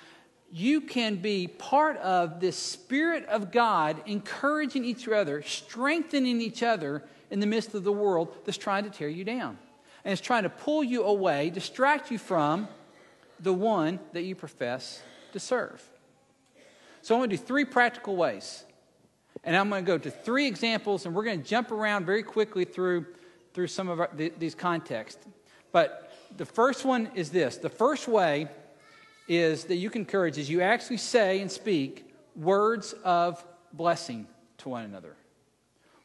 you 0.50 0.80
can 0.80 1.16
be 1.16 1.48
part 1.48 1.96
of 1.98 2.40
this 2.40 2.56
Spirit 2.56 3.26
of 3.26 3.50
God 3.50 4.00
encouraging 4.06 4.84
each 4.84 5.08
other, 5.08 5.42
strengthening 5.42 6.40
each 6.40 6.62
other 6.62 7.02
in 7.30 7.40
the 7.40 7.46
midst 7.46 7.74
of 7.74 7.82
the 7.84 7.92
world 7.92 8.32
that's 8.44 8.58
trying 8.58 8.84
to 8.84 8.90
tear 8.90 9.08
you 9.08 9.24
down. 9.24 9.58
And 10.04 10.12
it's 10.12 10.20
trying 10.20 10.44
to 10.44 10.50
pull 10.50 10.84
you 10.84 11.04
away, 11.04 11.50
distract 11.50 12.10
you 12.10 12.18
from 12.18 12.68
the 13.40 13.52
one 13.52 13.98
that 14.12 14.22
you 14.22 14.34
profess 14.34 15.02
to 15.32 15.40
serve. 15.40 15.82
So, 17.04 17.14
I'm 17.14 17.20
going 17.20 17.30
to 17.30 17.36
do 17.36 17.42
three 17.42 17.64
practical 17.66 18.16
ways 18.16 18.64
and 19.44 19.56
I'm 19.56 19.68
going 19.68 19.84
to 19.84 19.86
go 19.86 19.98
to 19.98 20.10
three 20.10 20.46
examples, 20.46 21.04
and 21.04 21.14
we're 21.14 21.24
going 21.24 21.42
to 21.42 21.46
jump 21.46 21.70
around 21.70 22.06
very 22.06 22.22
quickly 22.22 22.64
through, 22.64 23.06
through 23.52 23.66
some 23.66 23.88
of 23.88 24.00
our, 24.00 24.06
th- 24.08 24.32
these 24.38 24.54
contexts. 24.54 25.22
But 25.70 26.12
the 26.36 26.46
first 26.46 26.84
one 26.84 27.10
is 27.14 27.30
this 27.30 27.58
the 27.58 27.68
first 27.68 28.08
way 28.08 28.48
is 29.28 29.64
that 29.64 29.76
you 29.76 29.90
can 29.90 30.02
encourage 30.02 30.38
is 30.38 30.48
you 30.48 30.60
actually 30.60 30.96
say 30.96 31.40
and 31.40 31.50
speak 31.50 32.06
words 32.36 32.94
of 33.04 33.44
blessing 33.72 34.26
to 34.58 34.70
one 34.70 34.84
another. 34.84 35.14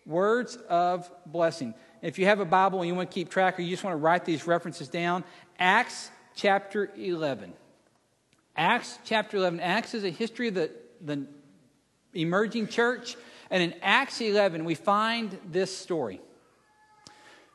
Words 0.05 0.57
of 0.67 1.09
blessing. 1.25 1.73
If 2.01 2.17
you 2.17 2.25
have 2.25 2.39
a 2.39 2.45
Bible 2.45 2.79
and 2.79 2.87
you 2.87 2.95
want 2.95 3.09
to 3.09 3.13
keep 3.13 3.29
track 3.29 3.59
or 3.59 3.61
you 3.61 3.69
just 3.69 3.83
want 3.83 3.93
to 3.93 3.99
write 3.99 4.25
these 4.25 4.47
references 4.47 4.87
down, 4.87 5.23
Acts 5.59 6.09
chapter 6.35 6.91
11. 6.97 7.53
Acts 8.55 8.97
chapter 9.05 9.37
11. 9.37 9.59
Acts 9.59 9.93
is 9.93 10.03
a 10.03 10.09
history 10.09 10.47
of 10.47 10.55
the, 10.55 10.71
the 11.01 11.25
emerging 12.13 12.67
church. 12.67 13.15
And 13.49 13.63
in 13.63 13.73
Acts 13.81 14.21
11, 14.21 14.65
we 14.65 14.75
find 14.75 15.37
this 15.49 15.75
story. 15.75 16.21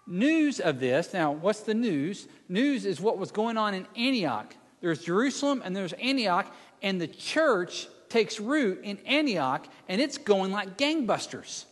News 0.07 0.61
of 0.61 0.81
this, 0.81 1.15
now, 1.15 1.33
what's 1.33 1.61
the 1.61 1.75
news? 1.75 2.29
News 2.49 2.85
is 2.85 3.01
what 3.01 3.17
was 3.17 3.31
going 3.31 3.57
on 3.57 3.75
in 3.75 3.87
Antioch. 3.97 4.55
There's 4.81 5.03
Jerusalem 5.03 5.63
and 5.65 5.75
there's 5.75 5.95
Antioch, 5.95 6.53
and 6.83 7.01
the 7.01 7.07
church 7.07 7.89
takes 8.11 8.39
root 8.39 8.81
in 8.85 8.99
Antioch, 9.07 9.67
and 9.89 10.01
it's 10.01 10.19
going 10.19 10.53
like 10.53 10.77
gangbusters. 10.77 11.65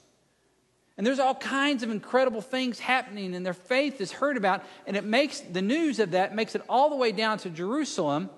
And 0.97 1.07
there's 1.07 1.19
all 1.19 1.35
kinds 1.35 1.83
of 1.83 1.91
incredible 1.91 2.41
things 2.41 2.79
happening, 2.79 3.35
and 3.35 3.45
their 3.45 3.55
faith 3.55 4.01
is 4.01 4.13
heard 4.13 4.37
about, 4.37 4.63
and 4.87 4.97
it 4.97 5.05
makes 5.05 5.41
the 5.41 5.63
news 5.63 5.99
of 5.99 6.13
that 6.13 6.35
makes 6.35 6.55
it 6.55 6.63
all 6.69 6.91
the 6.91 6.97
way 6.97 7.13
down 7.13 7.39
to 7.39 7.51
Jerusalem. 7.51 8.31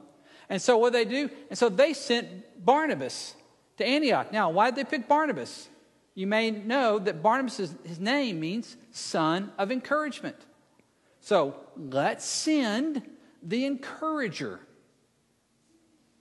And 0.48 0.60
so 0.60 0.76
what 0.76 0.92
do 0.92 0.98
they 0.98 1.04
do? 1.04 1.30
And 1.50 1.58
so 1.58 1.68
they 1.68 1.92
sent 1.94 2.53
Barnabas 2.64 3.34
to 3.76 3.84
Antioch. 3.84 4.32
Now, 4.32 4.50
why 4.50 4.70
did 4.70 4.76
they 4.76 4.90
pick 4.90 5.08
Barnabas? 5.08 5.68
You 6.14 6.26
may 6.26 6.50
know 6.50 6.98
that 6.98 7.22
Barnabas, 7.22 7.56
his 7.56 7.98
name 7.98 8.40
means 8.40 8.76
son 8.92 9.52
of 9.58 9.72
encouragement. 9.72 10.36
So 11.20 11.56
let's 11.76 12.24
send 12.24 13.02
the 13.42 13.64
encourager 13.64 14.60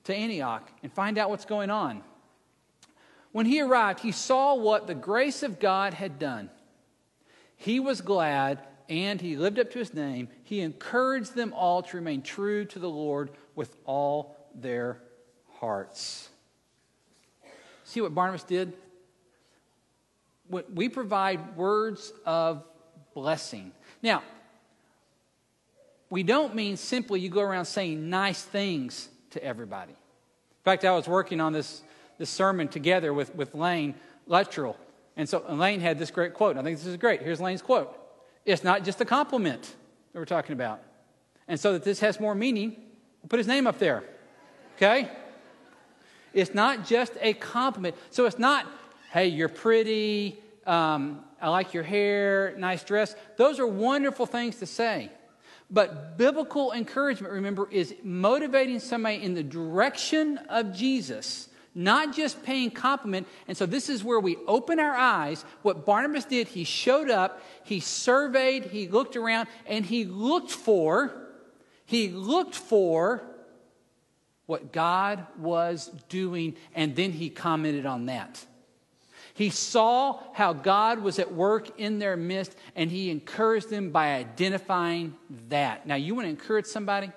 to 0.05 0.15
Antioch 0.15 0.69
and 0.81 0.91
find 0.91 1.17
out 1.17 1.29
what's 1.29 1.45
going 1.45 1.69
on. 1.69 2.03
When 3.31 3.45
he 3.45 3.61
arrived, 3.61 3.99
he 3.99 4.11
saw 4.11 4.55
what 4.55 4.87
the 4.87 4.95
grace 4.95 5.43
of 5.43 5.59
God 5.59 5.93
had 5.93 6.19
done. 6.19 6.49
He 7.55 7.79
was 7.79 8.01
glad 8.01 8.59
and 8.89 9.21
he 9.21 9.37
lived 9.37 9.59
up 9.59 9.71
to 9.71 9.79
his 9.79 9.93
name. 9.93 10.27
He 10.43 10.61
encouraged 10.61 11.35
them 11.35 11.53
all 11.53 11.81
to 11.83 11.97
remain 11.97 12.21
true 12.21 12.65
to 12.65 12.79
the 12.79 12.89
Lord 12.89 13.31
with 13.55 13.75
all 13.85 14.35
their 14.53 15.01
hearts. 15.59 16.29
See 17.93 18.01
what 18.01 18.15
Barnabas 18.15 18.41
did? 18.41 18.73
We 20.49 20.89
provide 20.89 21.55
words 21.55 22.11
of 22.25 22.63
blessing. 23.13 23.71
Now, 24.01 24.23
we 26.09 26.23
don't 26.23 26.55
mean 26.55 26.75
simply 26.75 27.19
you 27.19 27.29
go 27.29 27.41
around 27.41 27.65
saying 27.65 28.09
nice 28.09 28.41
things 28.41 29.09
to 29.29 29.43
everybody. 29.43 29.91
In 29.91 30.63
fact, 30.63 30.83
I 30.85 30.95
was 30.95 31.07
working 31.07 31.39
on 31.39 31.53
this, 31.53 31.83
this 32.17 32.31
sermon 32.31 32.67
together 32.67 33.13
with, 33.13 33.35
with 33.35 33.53
Lane 33.53 33.93
Luttrell. 34.25 34.75
And 35.15 35.29
so 35.29 35.45
Lane 35.47 35.79
had 35.79 35.99
this 35.99 36.09
great 36.09 36.33
quote. 36.33 36.57
I 36.57 36.63
think 36.63 36.79
this 36.79 36.87
is 36.87 36.97
great. 36.97 37.21
Here's 37.21 37.39
Lane's 37.39 37.61
quote 37.61 37.95
It's 38.43 38.63
not 38.63 38.83
just 38.83 39.01
a 39.01 39.05
compliment 39.05 39.61
that 40.13 40.17
we're 40.17 40.25
talking 40.25 40.53
about. 40.53 40.81
And 41.47 41.59
so 41.59 41.73
that 41.73 41.83
this 41.83 41.99
has 41.99 42.19
more 42.19 42.33
meaning, 42.33 42.71
we'll 43.21 43.29
put 43.29 43.37
his 43.37 43.47
name 43.47 43.67
up 43.67 43.77
there. 43.77 44.03
Okay? 44.77 45.11
It's 46.33 46.53
not 46.53 46.85
just 46.85 47.13
a 47.21 47.33
compliment. 47.33 47.95
So 48.09 48.25
it's 48.25 48.39
not, 48.39 48.65
hey, 49.11 49.27
you're 49.27 49.49
pretty, 49.49 50.39
um, 50.65 51.23
I 51.41 51.49
like 51.49 51.73
your 51.73 51.83
hair, 51.83 52.55
nice 52.57 52.83
dress. 52.83 53.15
Those 53.37 53.59
are 53.59 53.67
wonderful 53.67 54.25
things 54.25 54.57
to 54.57 54.65
say. 54.65 55.11
But 55.69 56.17
biblical 56.17 56.71
encouragement, 56.71 57.33
remember, 57.33 57.67
is 57.71 57.95
motivating 58.03 58.79
somebody 58.79 59.23
in 59.23 59.33
the 59.33 59.43
direction 59.43 60.37
of 60.49 60.73
Jesus, 60.73 61.49
not 61.73 62.15
just 62.15 62.43
paying 62.43 62.69
compliment. 62.69 63.27
And 63.47 63.57
so 63.57 63.65
this 63.65 63.89
is 63.89 64.03
where 64.03 64.19
we 64.19 64.37
open 64.47 64.79
our 64.79 64.95
eyes. 64.95 65.43
What 65.63 65.85
Barnabas 65.85 66.25
did, 66.25 66.47
he 66.47 66.63
showed 66.63 67.09
up, 67.09 67.41
he 67.63 67.79
surveyed, 67.79 68.65
he 68.65 68.87
looked 68.87 69.15
around, 69.15 69.47
and 69.65 69.85
he 69.85 70.05
looked 70.05 70.51
for, 70.51 71.13
he 71.85 72.09
looked 72.09 72.55
for 72.55 73.23
what 74.45 74.71
God 74.71 75.25
was 75.37 75.89
doing, 76.09 76.55
and 76.75 76.95
then 76.95 77.11
he 77.11 77.29
commented 77.29 77.85
on 77.85 78.07
that. 78.07 78.43
He 79.33 79.49
saw 79.49 80.21
how 80.33 80.53
God 80.53 80.99
was 80.99 81.17
at 81.17 81.33
work 81.33 81.79
in 81.79 81.97
their 81.97 82.15
midst, 82.15 82.55
and 82.75 82.91
he 82.91 83.09
encouraged 83.09 83.69
them 83.69 83.89
by 83.89 84.15
identifying 84.15 85.15
that. 85.49 85.87
Now, 85.87 85.95
you 85.95 86.13
want 86.13 86.25
to 86.25 86.29
encourage 86.29 86.65
somebody? 86.65 87.11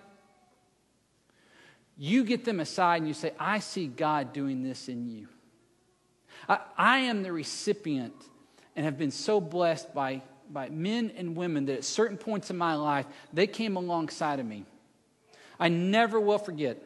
You 1.99 2.25
get 2.25 2.45
them 2.45 2.61
aside 2.61 2.99
and 2.99 3.09
you 3.09 3.14
say, 3.14 3.33
I 3.38 3.59
see 3.59 3.87
God 3.87 4.33
doing 4.33 4.62
this 4.62 4.88
in 4.88 5.09
you. 5.09 5.28
I, 6.49 6.59
I 6.76 6.99
am 6.99 7.23
the 7.23 7.33
recipient 7.33 8.14
and 8.76 8.85
have 8.85 8.99
been 8.99 9.11
so 9.11 9.40
blessed 9.40 9.95
by, 9.95 10.23
by 10.50 10.68
men 10.68 11.12
and 11.16 11.37
women 11.37 11.66
that 11.66 11.78
at 11.78 11.85
certain 11.85 12.18
points 12.18 12.50
in 12.50 12.59
my 12.59 12.75
life, 12.75 13.06
they 13.33 13.47
came 13.47 13.76
alongside 13.76 14.40
of 14.40 14.47
me. 14.47 14.64
I 15.59 15.68
never 15.68 16.21
will 16.21 16.38
forget 16.38 16.83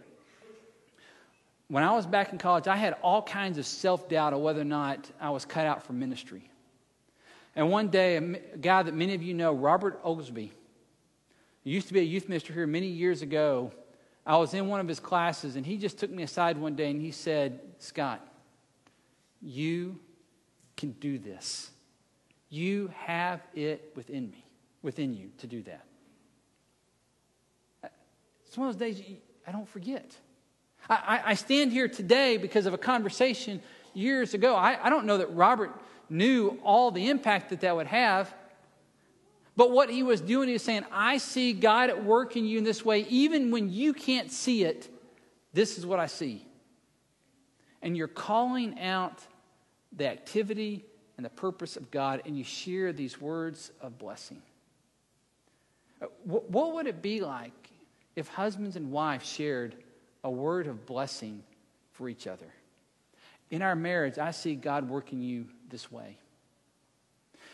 when 1.71 1.85
I 1.85 1.93
was 1.93 2.05
back 2.05 2.33
in 2.33 2.39
college, 2.39 2.67
I 2.67 2.75
had 2.75 2.97
all 3.01 3.23
kinds 3.23 3.57
of 3.57 3.65
self 3.65 4.09
doubt 4.09 4.33
of 4.33 4.41
whether 4.41 4.61
or 4.61 4.65
not 4.65 5.09
I 5.21 5.31
was 5.31 5.45
cut 5.45 5.67
out 5.67 5.85
for 5.85 5.93
ministry. 5.93 6.51
And 7.55 7.71
one 7.71 7.89
day, 7.89 8.17
a 8.17 8.57
guy 8.59 8.83
that 8.83 8.93
many 8.93 9.15
of 9.15 9.23
you 9.23 9.35
know, 9.35 9.53
Robert 9.53 10.01
Oglesby, 10.03 10.53
used 11.63 11.87
to 11.87 11.95
be 11.95 12.01
a 12.01 12.05
youth 12.05 12.29
minister 12.29 12.53
here 12.53 12.67
many 12.67 12.89
years 12.89 13.23
ago. 13.23 13.73
I 14.27 14.37
was 14.37 14.53
in 14.53 14.67
one 14.67 14.81
of 14.81 14.89
his 14.89 14.99
classes, 14.99 15.55
and 15.55 15.65
he 15.65 15.77
just 15.77 15.97
took 15.99 16.11
me 16.11 16.25
aside 16.25 16.59
one 16.59 16.75
day 16.75 16.91
and 16.91 17.01
he 17.01 17.13
said, 17.13 17.61
Scott, 17.79 18.27
you 19.41 19.99
can 20.77 20.91
do 20.93 21.19
this. 21.19 21.71
You 22.49 22.93
have 22.97 23.41
it 23.55 23.93
within 23.95 24.29
me, 24.31 24.45
within 24.83 25.15
you 25.15 25.31
to 25.39 25.47
do 25.47 25.63
that. 25.63 25.85
Uh, 27.85 27.89
it's 28.45 28.59
one 28.59 28.69
of 28.69 28.77
those 28.77 28.95
days 28.97 29.03
I 29.47 29.53
don't 29.53 29.69
forget. 29.69 30.17
I, 30.89 31.21
I, 31.27 31.35
stand 31.35 31.73
here 31.73 31.89
today 31.89 32.37
because 32.37 32.67
of 32.67 32.75
a 32.75 32.79
conversation 32.79 33.63
years 33.95 34.35
ago. 34.35 34.57
I, 34.57 34.87
I 34.87 34.91
don't 34.91 35.07
know 35.07 35.19
that 35.19 35.33
Robert 35.35 35.73
knew 36.09 36.59
all 36.65 36.91
the 36.91 37.09
impact 37.09 37.51
that 37.51 37.61
that 37.61 37.77
would 37.77 37.87
have. 37.87 38.33
But 39.57 39.71
what 39.71 39.91
he 39.91 40.03
was 40.03 40.21
doing, 40.21 40.49
he 40.49 40.55
was 40.55 40.63
saying, 40.63 40.85
I 40.91 41.19
see 41.19 41.53
God 41.53 41.91
at 41.91 42.05
work 42.05 42.37
in 42.37 42.45
you 42.47 42.59
in 42.59 42.65
this 42.65 42.85
way, 42.85 43.01
even 43.09 43.51
when 43.51 43.71
you 43.71 43.93
can't 43.93 44.31
see 44.31 44.65
it. 44.65 44.89
This 45.53 45.79
is 45.79 45.85
what 45.85 45.99
I 45.99 46.07
see. 46.07 46.47
And 47.83 47.97
you're 47.97 48.09
calling 48.09 48.81
out 48.81 49.21
the 49.93 50.09
activity 50.09 50.85
and 51.17 51.25
the 51.25 51.31
purpose 51.31 51.77
of 51.77 51.91
God, 51.91 52.23
and 52.25 52.39
you 52.39 52.45
share 52.45 52.93
these 52.93 53.21
words 53.21 53.73
of 53.81 53.99
blessing. 53.99 54.41
Uh, 56.01 56.07
what 56.25 56.73
would 56.75 56.87
it 56.87 57.03
be 57.03 57.21
like 57.21 57.71
if 58.17 58.29
husbands 58.29 58.77
and 58.77 58.91
wives 58.91 59.31
shared 59.31 59.75
a 60.23 60.31
word 60.31 60.67
of 60.67 60.87
blessing 60.87 61.43
for 61.93 62.09
each 62.09 62.27
other? 62.27 62.53
In 63.51 63.63
our 63.63 63.75
marriage, 63.75 64.19
I 64.19 64.31
see 64.31 64.55
God 64.55 64.89
working 64.89 65.21
you 65.21 65.47
this 65.69 65.91
way. 65.91 66.19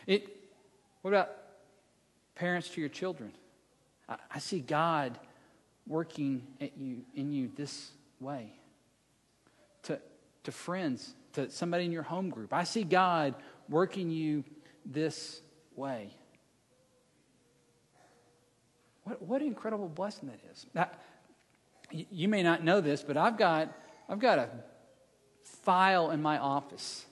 It, 0.06 0.28
what 1.02 1.12
about 1.12 1.30
parents 2.34 2.68
to 2.70 2.80
your 2.80 2.90
children? 2.90 3.32
I, 4.08 4.16
I 4.34 4.38
see 4.38 4.60
God 4.60 5.18
working 5.86 6.46
at 6.60 6.76
you, 6.76 7.02
in 7.14 7.32
you 7.32 7.50
this 7.56 7.90
way. 8.20 8.52
To, 9.84 9.98
to 10.44 10.52
friends, 10.52 11.14
to 11.34 11.50
somebody 11.50 11.84
in 11.84 11.92
your 11.92 12.02
home 12.02 12.28
group, 12.28 12.52
I 12.52 12.64
see 12.64 12.84
God 12.84 13.34
working 13.68 14.10
you 14.10 14.44
this 14.84 15.40
way. 15.74 16.10
What, 19.04 19.22
what 19.22 19.40
an 19.40 19.46
incredible 19.46 19.88
blessing 19.88 20.28
that 20.28 20.40
is. 20.52 20.66
Now, 20.74 20.90
you 21.90 22.28
may 22.28 22.42
not 22.42 22.64
know 22.64 22.80
this, 22.80 23.02
but 23.02 23.16
I've 23.16 23.38
got, 23.38 23.72
I've 24.08 24.18
got 24.18 24.38
a 24.38 24.48
file 25.44 26.10
in 26.10 26.22
my 26.22 26.38
office. 26.38 27.04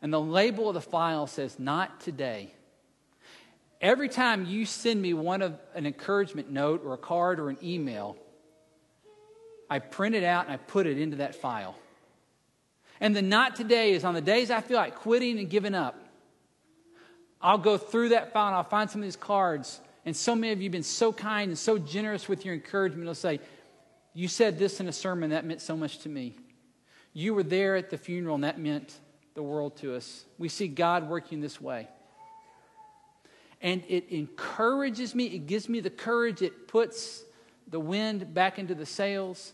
And 0.00 0.12
the 0.12 0.20
label 0.20 0.68
of 0.68 0.74
the 0.74 0.80
file 0.80 1.26
says, 1.26 1.58
Not 1.58 2.00
today. 2.00 2.52
Every 3.80 4.08
time 4.08 4.46
you 4.46 4.66
send 4.66 5.00
me 5.00 5.14
one 5.14 5.40
of 5.40 5.58
an 5.74 5.86
encouragement 5.86 6.50
note 6.50 6.84
or 6.84 6.94
a 6.94 6.98
card 6.98 7.38
or 7.38 7.48
an 7.48 7.58
email, 7.62 8.16
I 9.70 9.78
print 9.78 10.14
it 10.14 10.24
out 10.24 10.46
and 10.46 10.52
I 10.52 10.56
put 10.56 10.86
it 10.86 10.98
into 10.98 11.18
that 11.18 11.36
file. 11.36 11.76
And 13.00 13.14
the 13.14 13.22
not 13.22 13.54
today 13.54 13.92
is 13.92 14.04
on 14.04 14.14
the 14.14 14.20
days 14.20 14.50
I 14.50 14.60
feel 14.60 14.76
like 14.76 14.96
quitting 14.96 15.38
and 15.38 15.48
giving 15.48 15.74
up. 15.74 15.96
I'll 17.40 17.58
go 17.58 17.78
through 17.78 18.08
that 18.10 18.32
file 18.32 18.48
and 18.48 18.56
I'll 18.56 18.64
find 18.64 18.90
some 18.90 19.00
of 19.00 19.06
these 19.06 19.14
cards. 19.14 19.80
And 20.04 20.16
so 20.16 20.34
many 20.34 20.52
of 20.52 20.58
you 20.58 20.64
have 20.64 20.72
been 20.72 20.82
so 20.82 21.12
kind 21.12 21.50
and 21.50 21.58
so 21.58 21.78
generous 21.78 22.28
with 22.28 22.44
your 22.44 22.54
encouragement. 22.54 23.06
I'll 23.08 23.14
say, 23.14 23.38
You 24.14 24.28
said 24.28 24.58
this 24.58 24.80
in 24.80 24.88
a 24.88 24.92
sermon, 24.92 25.30
that 25.30 25.44
meant 25.44 25.60
so 25.60 25.76
much 25.76 25.98
to 26.00 26.08
me. 26.08 26.36
You 27.12 27.34
were 27.34 27.42
there 27.42 27.76
at 27.76 27.90
the 27.90 27.98
funeral, 27.98 28.34
and 28.34 28.44
that 28.44 28.58
meant 28.58 28.94
the 29.34 29.42
world 29.42 29.76
to 29.78 29.94
us. 29.94 30.24
We 30.38 30.48
see 30.48 30.68
God 30.68 31.08
working 31.08 31.40
this 31.40 31.60
way. 31.60 31.88
And 33.60 33.82
it 33.88 34.10
encourages 34.10 35.14
me, 35.14 35.26
it 35.26 35.46
gives 35.46 35.68
me 35.68 35.80
the 35.80 35.90
courage, 35.90 36.42
it 36.42 36.68
puts 36.68 37.24
the 37.68 37.80
wind 37.80 38.32
back 38.34 38.58
into 38.58 38.74
the 38.74 38.86
sails, 38.86 39.52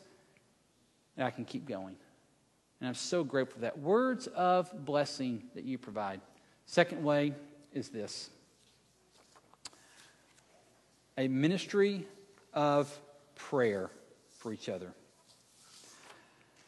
and 1.16 1.26
I 1.26 1.30
can 1.30 1.44
keep 1.44 1.66
going. 1.66 1.96
And 2.80 2.88
I'm 2.88 2.94
so 2.94 3.25
grateful 3.25 3.54
for 3.54 3.61
that. 3.61 3.78
Words 3.78 4.26
of 4.26 4.84
blessing 4.84 5.44
that 5.54 5.64
you 5.64 5.78
provide. 5.78 6.20
Second 6.66 7.02
way 7.02 7.34
is 7.73 7.88
this 7.88 8.30
a 11.16 11.28
ministry 11.28 12.06
of 12.52 12.94
prayer 13.37 13.90
for 14.44 14.52
each 14.52 14.68
other. 14.68 14.92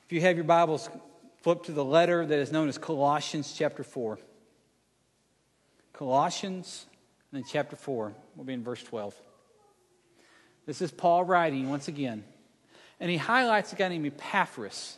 If 0.06 0.12
you 0.12 0.22
have 0.22 0.36
your 0.36 0.46
Bibles, 0.46 0.88
flip 1.42 1.64
to 1.64 1.72
the 1.72 1.84
letter 1.84 2.24
that 2.24 2.38
is 2.38 2.50
known 2.50 2.70
as 2.70 2.78
Colossians 2.78 3.52
chapter 3.54 3.84
4. 3.84 4.18
Colossians, 5.92 6.86
and 7.30 7.38
then 7.38 7.46
chapter 7.52 7.76
4. 7.76 8.14
We'll 8.34 8.46
be 8.46 8.54
in 8.54 8.64
verse 8.64 8.82
12. 8.82 9.14
This 10.64 10.80
is 10.80 10.90
Paul 10.90 11.24
writing 11.24 11.68
once 11.68 11.86
again. 11.86 12.24
And 12.98 13.10
he 13.10 13.18
highlights 13.18 13.74
a 13.74 13.76
guy 13.76 13.88
named 13.88 14.06
Epaphras. 14.06 14.96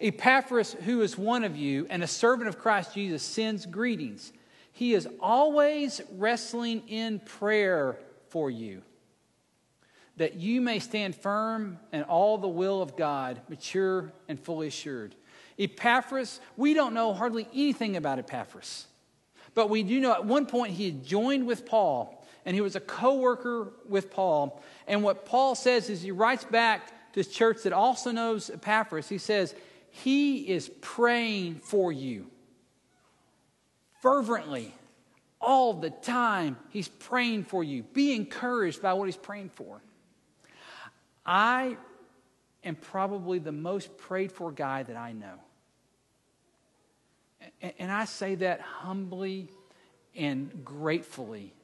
Epaphras, 0.00 0.74
who 0.84 1.02
is 1.02 1.18
one 1.18 1.42
of 1.42 1.56
you 1.56 1.88
and 1.90 2.00
a 2.04 2.06
servant 2.06 2.48
of 2.48 2.60
Christ 2.60 2.94
Jesus, 2.94 3.24
sends 3.24 3.66
greetings. 3.66 4.32
He 4.72 4.94
is 4.94 5.08
always 5.18 6.00
wrestling 6.12 6.84
in 6.86 7.18
prayer 7.18 7.96
for 8.28 8.52
you 8.52 8.82
that 10.20 10.34
you 10.34 10.60
may 10.60 10.78
stand 10.78 11.16
firm 11.16 11.78
in 11.94 12.02
all 12.02 12.36
the 12.36 12.46
will 12.46 12.82
of 12.82 12.94
God, 12.94 13.40
mature 13.48 14.12
and 14.28 14.38
fully 14.38 14.66
assured. 14.66 15.14
Epaphras, 15.58 16.40
we 16.58 16.74
don't 16.74 16.92
know 16.92 17.14
hardly 17.14 17.48
anything 17.54 17.96
about 17.96 18.18
Epaphras, 18.18 18.86
but 19.54 19.70
we 19.70 19.82
do 19.82 19.98
know 19.98 20.12
at 20.12 20.26
one 20.26 20.44
point 20.44 20.74
he 20.74 20.84
had 20.84 21.06
joined 21.06 21.46
with 21.46 21.64
Paul 21.64 22.22
and 22.44 22.54
he 22.54 22.60
was 22.60 22.76
a 22.76 22.80
co 22.80 23.14
worker 23.14 23.72
with 23.88 24.10
Paul. 24.10 24.62
And 24.86 25.02
what 25.02 25.24
Paul 25.24 25.54
says 25.54 25.88
is 25.88 26.02
he 26.02 26.10
writes 26.10 26.44
back 26.44 26.88
to 27.14 27.22
the 27.22 27.28
church 27.28 27.62
that 27.62 27.72
also 27.72 28.10
knows 28.10 28.50
Epaphras. 28.50 29.08
He 29.08 29.16
says, 29.16 29.54
He 29.90 30.50
is 30.50 30.70
praying 30.82 31.60
for 31.60 31.92
you 31.92 32.26
fervently. 34.02 34.74
All 35.40 35.72
the 35.72 35.88
time, 35.88 36.58
he's 36.68 36.88
praying 36.88 37.44
for 37.44 37.64
you. 37.64 37.84
Be 37.84 38.14
encouraged 38.14 38.82
by 38.82 38.92
what 38.92 39.06
he's 39.06 39.16
praying 39.16 39.48
for. 39.54 39.80
I 41.24 41.76
am 42.64 42.76
probably 42.76 43.38
the 43.38 43.52
most 43.52 43.96
prayed 43.96 44.32
for 44.32 44.52
guy 44.52 44.82
that 44.82 44.96
I 44.96 45.12
know. 45.12 45.34
And 47.78 47.90
I 47.90 48.04
say 48.04 48.34
that 48.36 48.60
humbly 48.60 49.48
and 50.14 50.64
gratefully 50.64 51.54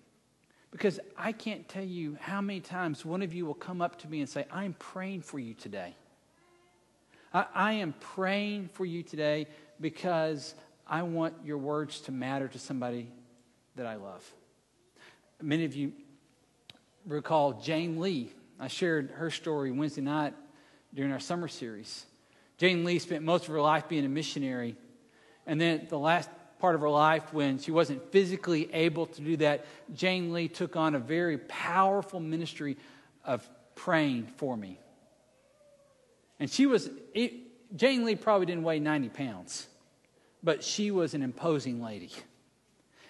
because 0.70 1.00
I 1.16 1.32
can't 1.32 1.68
tell 1.68 1.84
you 1.84 2.18
how 2.20 2.40
many 2.40 2.60
times 2.60 3.04
one 3.04 3.22
of 3.22 3.32
you 3.32 3.46
will 3.46 3.54
come 3.54 3.80
up 3.80 3.98
to 4.00 4.08
me 4.08 4.20
and 4.20 4.28
say, 4.28 4.44
I'm 4.50 4.74
praying 4.74 5.22
for 5.22 5.38
you 5.38 5.54
today. 5.54 5.94
I, 7.32 7.46
I 7.54 7.72
am 7.72 7.94
praying 7.98 8.68
for 8.74 8.84
you 8.84 9.02
today 9.02 9.46
because 9.80 10.54
I 10.86 11.02
want 11.02 11.34
your 11.44 11.58
words 11.58 12.00
to 12.02 12.12
matter 12.12 12.48
to 12.48 12.58
somebody 12.58 13.08
that 13.76 13.86
I 13.86 13.96
love. 13.96 14.22
Many 15.40 15.64
of 15.64 15.74
you 15.74 15.92
recall 17.06 17.54
Jane 17.54 18.00
Lee 18.00 18.32
I 18.58 18.68
shared 18.68 19.10
her 19.16 19.30
story 19.30 19.70
Wednesday 19.70 20.00
night 20.00 20.34
during 20.94 21.12
our 21.12 21.20
summer 21.20 21.48
series. 21.48 22.06
Jane 22.58 22.84
Lee 22.84 22.98
spent 22.98 23.22
most 23.22 23.46
of 23.46 23.52
her 23.52 23.60
life 23.60 23.88
being 23.88 24.04
a 24.04 24.08
missionary. 24.08 24.76
And 25.46 25.60
then 25.60 25.86
the 25.88 25.98
last 25.98 26.30
part 26.58 26.74
of 26.74 26.80
her 26.80 26.88
life, 26.88 27.32
when 27.34 27.58
she 27.58 27.70
wasn't 27.70 28.10
physically 28.12 28.72
able 28.72 29.06
to 29.06 29.20
do 29.20 29.36
that, 29.38 29.66
Jane 29.94 30.32
Lee 30.32 30.48
took 30.48 30.74
on 30.74 30.94
a 30.94 30.98
very 30.98 31.38
powerful 31.38 32.18
ministry 32.18 32.78
of 33.24 33.46
praying 33.74 34.26
for 34.36 34.56
me. 34.56 34.78
And 36.40 36.50
she 36.50 36.66
was, 36.66 36.88
it, 37.14 37.32
Jane 37.76 38.04
Lee 38.04 38.16
probably 38.16 38.46
didn't 38.46 38.64
weigh 38.64 38.80
90 38.80 39.10
pounds, 39.10 39.66
but 40.42 40.64
she 40.64 40.90
was 40.90 41.14
an 41.14 41.22
imposing 41.22 41.82
lady. 41.82 42.10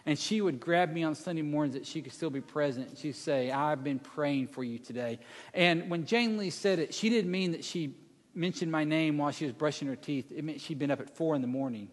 And 0.06 0.16
she 0.16 0.40
would 0.40 0.60
grab 0.60 0.92
me 0.92 1.02
on 1.02 1.16
Sunday 1.16 1.42
mornings 1.42 1.74
that 1.74 1.84
she 1.84 2.00
could 2.00 2.12
still 2.12 2.30
be 2.30 2.40
present. 2.40 2.88
And 2.88 2.96
she'd 2.96 3.16
say, 3.16 3.50
I've 3.50 3.82
been 3.82 3.98
praying 3.98 4.46
for 4.46 4.62
you 4.62 4.78
today. 4.78 5.18
And 5.52 5.90
when 5.90 6.06
Jane 6.06 6.38
Lee 6.38 6.50
said 6.50 6.78
it, 6.78 6.94
she 6.94 7.10
didn't 7.10 7.30
mean 7.30 7.52
that 7.52 7.64
she 7.64 7.96
mentioned 8.32 8.70
my 8.70 8.84
name 8.84 9.18
while 9.18 9.32
she 9.32 9.44
was 9.44 9.52
brushing 9.52 9.88
her 9.88 9.96
teeth. 9.96 10.30
It 10.30 10.44
meant 10.44 10.60
she'd 10.60 10.78
been 10.78 10.92
up 10.92 11.00
at 11.00 11.10
four 11.10 11.34
in 11.34 11.42
the 11.42 11.48
morning 11.48 11.88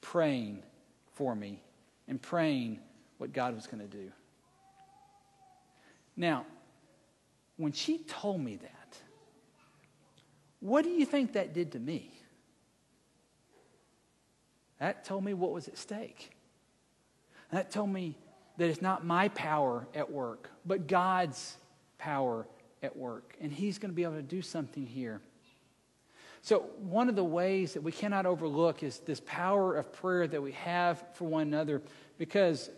praying 0.00 0.64
for 1.14 1.36
me 1.36 1.62
and 2.08 2.20
praying 2.20 2.80
what 3.18 3.32
God 3.32 3.54
was 3.54 3.66
going 3.68 3.80
to 3.80 3.96
do. 3.96 4.10
Now, 6.16 6.46
when 7.56 7.72
she 7.72 7.98
told 7.98 8.40
me 8.40 8.56
that, 8.56 8.98
what 10.60 10.82
do 10.82 10.90
you 10.90 11.06
think 11.06 11.34
that 11.34 11.54
did 11.54 11.72
to 11.72 11.78
me? 11.78 12.10
That 14.80 15.04
told 15.04 15.24
me 15.24 15.32
what 15.32 15.52
was 15.52 15.68
at 15.68 15.78
stake. 15.78 16.35
That 17.50 17.70
told 17.70 17.90
me 17.90 18.16
that 18.58 18.68
it's 18.68 18.82
not 18.82 19.04
my 19.04 19.28
power 19.28 19.86
at 19.94 20.10
work, 20.10 20.50
but 20.64 20.86
God's 20.86 21.56
power 21.98 22.46
at 22.82 22.96
work. 22.96 23.36
And 23.40 23.52
He's 23.52 23.78
going 23.78 23.90
to 23.90 23.94
be 23.94 24.02
able 24.02 24.14
to 24.14 24.22
do 24.22 24.42
something 24.42 24.86
here. 24.86 25.20
So, 26.42 26.60
one 26.78 27.08
of 27.08 27.16
the 27.16 27.24
ways 27.24 27.74
that 27.74 27.82
we 27.82 27.90
cannot 27.90 28.24
overlook 28.24 28.82
is 28.82 29.00
this 29.00 29.20
power 29.26 29.74
of 29.76 29.92
prayer 29.92 30.26
that 30.28 30.40
we 30.40 30.52
have 30.52 31.04
for 31.14 31.24
one 31.24 31.42
another, 31.42 31.82
because 32.18 32.70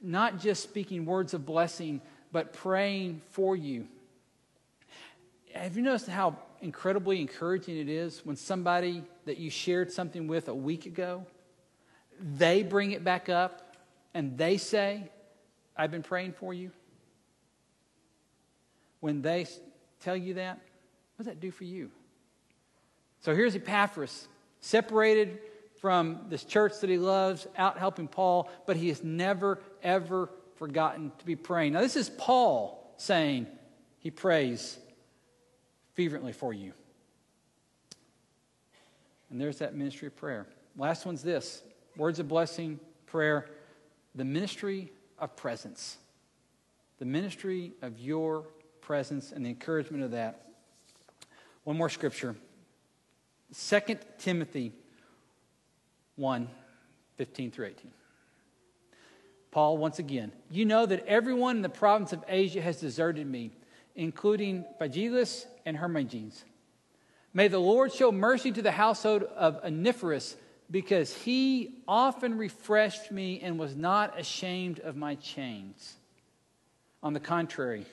not 0.00 0.38
just 0.38 0.62
speaking 0.62 1.04
words 1.04 1.34
of 1.34 1.44
blessing, 1.44 2.00
but 2.30 2.52
praying 2.52 3.20
for 3.30 3.56
you. 3.56 3.88
Have 5.54 5.76
you 5.76 5.82
noticed 5.82 6.08
how 6.08 6.38
incredibly 6.60 7.20
encouraging 7.20 7.76
it 7.76 7.88
is 7.88 8.24
when 8.24 8.36
somebody 8.36 9.02
that 9.26 9.38
you 9.38 9.50
shared 9.50 9.92
something 9.92 10.26
with 10.26 10.48
a 10.48 10.54
week 10.54 10.86
ago 10.86 11.26
they 12.22 12.62
bring 12.62 12.92
it 12.92 13.04
back 13.04 13.28
up 13.28 13.76
and 14.14 14.38
they 14.38 14.56
say, 14.56 15.10
I've 15.76 15.90
been 15.90 16.02
praying 16.02 16.32
for 16.32 16.54
you. 16.54 16.70
When 19.00 19.22
they 19.22 19.46
tell 20.00 20.16
you 20.16 20.34
that? 20.34 20.60
What 21.16 21.24
does 21.24 21.26
that 21.26 21.40
do 21.40 21.50
for 21.50 21.64
you? 21.64 21.90
So 23.20 23.34
here's 23.34 23.54
Epaphras, 23.54 24.28
separated 24.60 25.38
from 25.80 26.26
this 26.28 26.44
church 26.44 26.80
that 26.80 26.90
he 26.90 26.98
loves, 26.98 27.46
out 27.56 27.78
helping 27.78 28.08
Paul, 28.08 28.50
but 28.66 28.76
he 28.76 28.88
has 28.88 29.02
never, 29.02 29.60
ever 29.82 30.30
forgotten 30.56 31.10
to 31.18 31.24
be 31.24 31.34
praying. 31.34 31.72
Now, 31.72 31.80
this 31.80 31.96
is 31.96 32.08
Paul 32.08 32.94
saying 32.96 33.46
he 33.98 34.10
prays 34.10 34.78
fervently 35.94 36.32
for 36.32 36.52
you. 36.52 36.72
And 39.30 39.40
there's 39.40 39.58
that 39.58 39.74
ministry 39.74 40.06
of 40.06 40.16
prayer. 40.16 40.46
Last 40.76 41.06
one's 41.06 41.22
this 41.22 41.62
words 41.96 42.18
of 42.18 42.28
blessing, 42.28 42.80
prayer, 43.06 43.46
the 44.14 44.24
ministry 44.24 44.92
of 45.18 45.36
presence. 45.36 45.96
The 46.98 47.04
ministry 47.04 47.72
of 47.82 47.98
your 47.98 48.44
presence 48.80 49.32
and 49.32 49.44
the 49.44 49.50
encouragement 49.50 50.02
of 50.02 50.12
that. 50.12 50.46
One 51.64 51.76
more 51.76 51.88
scripture. 51.88 52.36
2 53.54 53.80
Timothy 54.18 54.72
1 56.16 56.48
15 57.16 57.50
through 57.50 57.66
18. 57.66 57.90
Paul, 59.50 59.76
once 59.76 59.98
again, 59.98 60.32
you 60.50 60.64
know 60.64 60.86
that 60.86 61.06
everyone 61.06 61.56
in 61.56 61.62
the 61.62 61.68
province 61.68 62.12
of 62.12 62.24
Asia 62.26 62.62
has 62.62 62.80
deserted 62.80 63.26
me, 63.26 63.50
including 63.94 64.64
Phygelus 64.80 65.44
and 65.66 65.76
Hermogenes. 65.76 66.42
May 67.34 67.48
the 67.48 67.58
Lord 67.58 67.92
show 67.92 68.10
mercy 68.10 68.50
to 68.50 68.62
the 68.62 68.72
household 68.72 69.24
of 69.24 69.60
Onesiphorus, 69.62 70.36
because 70.72 71.14
he 71.14 71.82
often 71.86 72.38
refreshed 72.38 73.12
me 73.12 73.40
and 73.40 73.58
was 73.58 73.76
not 73.76 74.18
ashamed 74.18 74.80
of 74.80 74.96
my 74.96 75.14
chains. 75.16 75.96
On 77.02 77.12
the 77.12 77.20
contrary, 77.20 77.84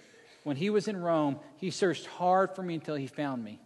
when 0.46 0.56
he 0.56 0.70
was 0.70 0.88
in 0.88 0.96
Rome, 0.96 1.40
he 1.58 1.72
searched 1.72 2.06
hard 2.06 2.56
for 2.56 2.64
me 2.64 2.76
until 2.76 2.96
he 2.96 3.06
found 3.06 3.44
me. 3.44 3.60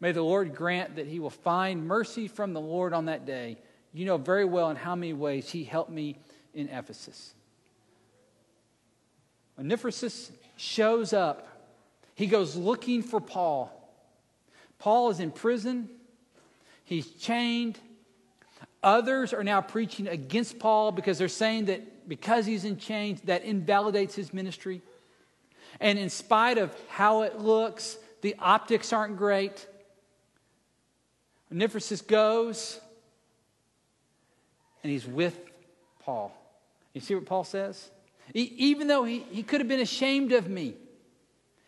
May 0.00 0.12
the 0.12 0.22
Lord 0.22 0.54
grant 0.54 0.96
that 0.96 1.06
he 1.06 1.20
will 1.20 1.30
find 1.30 1.86
mercy 1.86 2.26
from 2.26 2.54
the 2.54 2.60
Lord 2.60 2.94
on 2.94 3.04
that 3.04 3.26
day. 3.26 3.58
You 3.92 4.06
know 4.06 4.16
very 4.16 4.46
well 4.46 4.70
in 4.70 4.76
how 4.76 4.94
many 4.94 5.12
ways 5.12 5.50
he 5.50 5.64
helped 5.64 5.90
me 5.90 6.16
in 6.54 6.68
Ephesus. 6.70 7.34
Onesiphorus 9.58 10.32
shows 10.56 11.12
up. 11.12 11.46
He 12.14 12.26
goes 12.26 12.56
looking 12.56 13.02
for 13.02 13.20
Paul. 13.20 13.72
Paul 14.78 15.10
is 15.10 15.20
in 15.20 15.30
prison. 15.30 15.90
He's 16.84 17.10
chained. 17.10 17.78
Others 18.86 19.34
are 19.34 19.42
now 19.42 19.60
preaching 19.60 20.06
against 20.06 20.60
Paul 20.60 20.92
because 20.92 21.18
they're 21.18 21.26
saying 21.26 21.64
that 21.64 22.08
because 22.08 22.46
he's 22.46 22.64
in 22.64 22.76
chains, 22.76 23.20
that 23.22 23.42
invalidates 23.42 24.14
his 24.14 24.32
ministry. 24.32 24.80
And 25.80 25.98
in 25.98 26.08
spite 26.08 26.56
of 26.56 26.72
how 26.86 27.22
it 27.22 27.40
looks, 27.40 27.98
the 28.22 28.36
optics 28.38 28.92
aren't 28.92 29.16
great. 29.16 29.66
Onesiphorus 31.50 32.00
goes 32.02 32.80
and 34.84 34.92
he's 34.92 35.04
with 35.04 35.36
Paul. 35.98 36.32
You 36.94 37.00
see 37.00 37.16
what 37.16 37.26
Paul 37.26 37.42
says? 37.42 37.90
He, 38.32 38.42
even 38.56 38.86
though 38.86 39.02
he, 39.02 39.26
he 39.32 39.42
could 39.42 39.60
have 39.60 39.68
been 39.68 39.80
ashamed 39.80 40.30
of 40.30 40.48
me, 40.48 40.74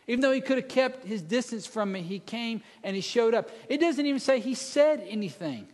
even 0.06 0.20
though 0.20 0.30
he 0.30 0.40
could 0.40 0.58
have 0.58 0.68
kept 0.68 1.04
his 1.04 1.20
distance 1.20 1.66
from 1.66 1.90
me, 1.90 2.02
he 2.02 2.20
came 2.20 2.62
and 2.84 2.94
he 2.94 3.02
showed 3.02 3.34
up. 3.34 3.50
It 3.68 3.78
doesn't 3.80 4.06
even 4.06 4.20
say 4.20 4.38
he 4.38 4.54
said 4.54 5.04
anything, 5.08 5.66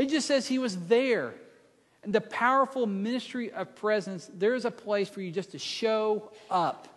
it 0.00 0.08
just 0.08 0.26
says 0.26 0.46
he 0.46 0.58
was 0.58 0.76
there. 0.86 1.34
And 2.02 2.12
the 2.12 2.20
powerful 2.20 2.86
ministry 2.86 3.52
of 3.52 3.74
presence, 3.76 4.30
there 4.32 4.54
is 4.54 4.64
a 4.64 4.70
place 4.70 5.08
for 5.08 5.20
you 5.20 5.30
just 5.30 5.52
to 5.52 5.58
show 5.58 6.30
up 6.50 6.88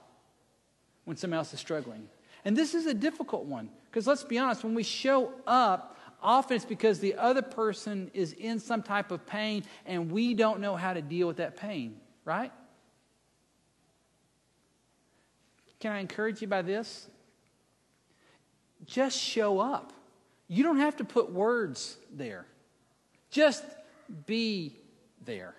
when 1.04 1.18
someone 1.18 1.40
else 1.40 1.54
is 1.54 1.60
struggling. 1.60 2.08
And 2.46 2.56
this 2.56 2.74
is 2.74 2.86
a 2.86 2.94
difficult 2.94 3.46
one 3.46 3.70
because 3.90 4.08
let's 4.08 4.24
be 4.24 4.38
honest, 4.38 4.64
when 4.64 4.74
we 4.74 4.84
show 4.84 5.32
up, 5.46 5.98
often 6.22 6.56
it's 6.56 6.66
because 6.66 7.00
the 7.00 7.16
other 7.16 7.42
person 7.42 8.10
is 8.14 8.34
in 8.34 8.60
some 8.60 8.82
type 8.82 9.12
of 9.12 9.26
pain 9.26 9.64
and 9.86 10.10
we 10.10 10.34
don't 10.34 10.62
know 10.62 10.76
how 10.76 10.94
to 10.94 11.02
deal 11.02 11.28
with 11.28 11.38
that 11.38 11.58
pain, 11.58 11.98
right? 12.24 12.52
Can 15.82 15.92
I 15.92 16.00
encourage 16.00 16.42
you 16.42 16.48
by 16.48 16.62
this? 16.62 17.08
Just 18.86 19.20
show 19.20 19.60
up. 19.60 19.92
You 20.48 20.64
don't 20.64 20.80
have 20.80 20.96
to 20.98 21.04
put 21.04 21.32
words 21.32 21.98
there, 22.14 22.46
just 23.34 23.66
be 24.28 24.78
there. 25.26 25.56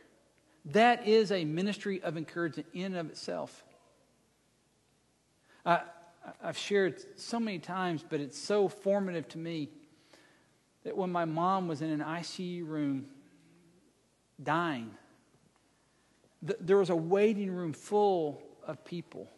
That 0.66 1.06
is 1.06 1.32
a 1.32 1.44
ministry 1.44 2.00
of 2.02 2.16
encouragement 2.16 2.68
in 2.72 2.84
and 2.84 2.96
of 2.96 3.10
itself. 3.10 3.64
I, 5.66 5.80
I've 6.42 6.56
shared 6.56 7.04
so 7.18 7.40
many 7.40 7.58
times, 7.58 8.04
but 8.08 8.20
it's 8.20 8.38
so 8.38 8.68
formative 8.68 9.28
to 9.30 9.38
me 9.38 9.68
that 10.84 10.96
when 10.96 11.10
my 11.10 11.24
mom 11.24 11.66
was 11.66 11.82
in 11.82 11.90
an 11.90 12.00
ICU 12.00 12.66
room 12.66 13.06
dying, 14.42 14.90
th- 16.46 16.58
there 16.60 16.78
was 16.78 16.90
a 16.90 16.96
waiting 16.96 17.50
room 17.50 17.72
full 17.72 18.40
of 18.66 18.84
people. 18.84 19.28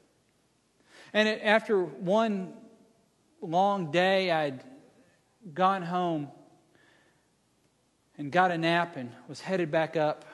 And 1.13 1.27
it, 1.27 1.41
after 1.43 1.83
one 1.83 2.53
long 3.41 3.91
day, 3.91 4.31
I'd 4.31 4.63
gone 5.55 5.83
home 5.83 6.29
and 8.19 8.33
got 8.33 8.51
a 8.51 8.59
nap 8.59 8.97
and 8.97 9.13
was 9.29 9.41
headed 9.41 9.71
back 9.71 9.97
up. 9.97 10.25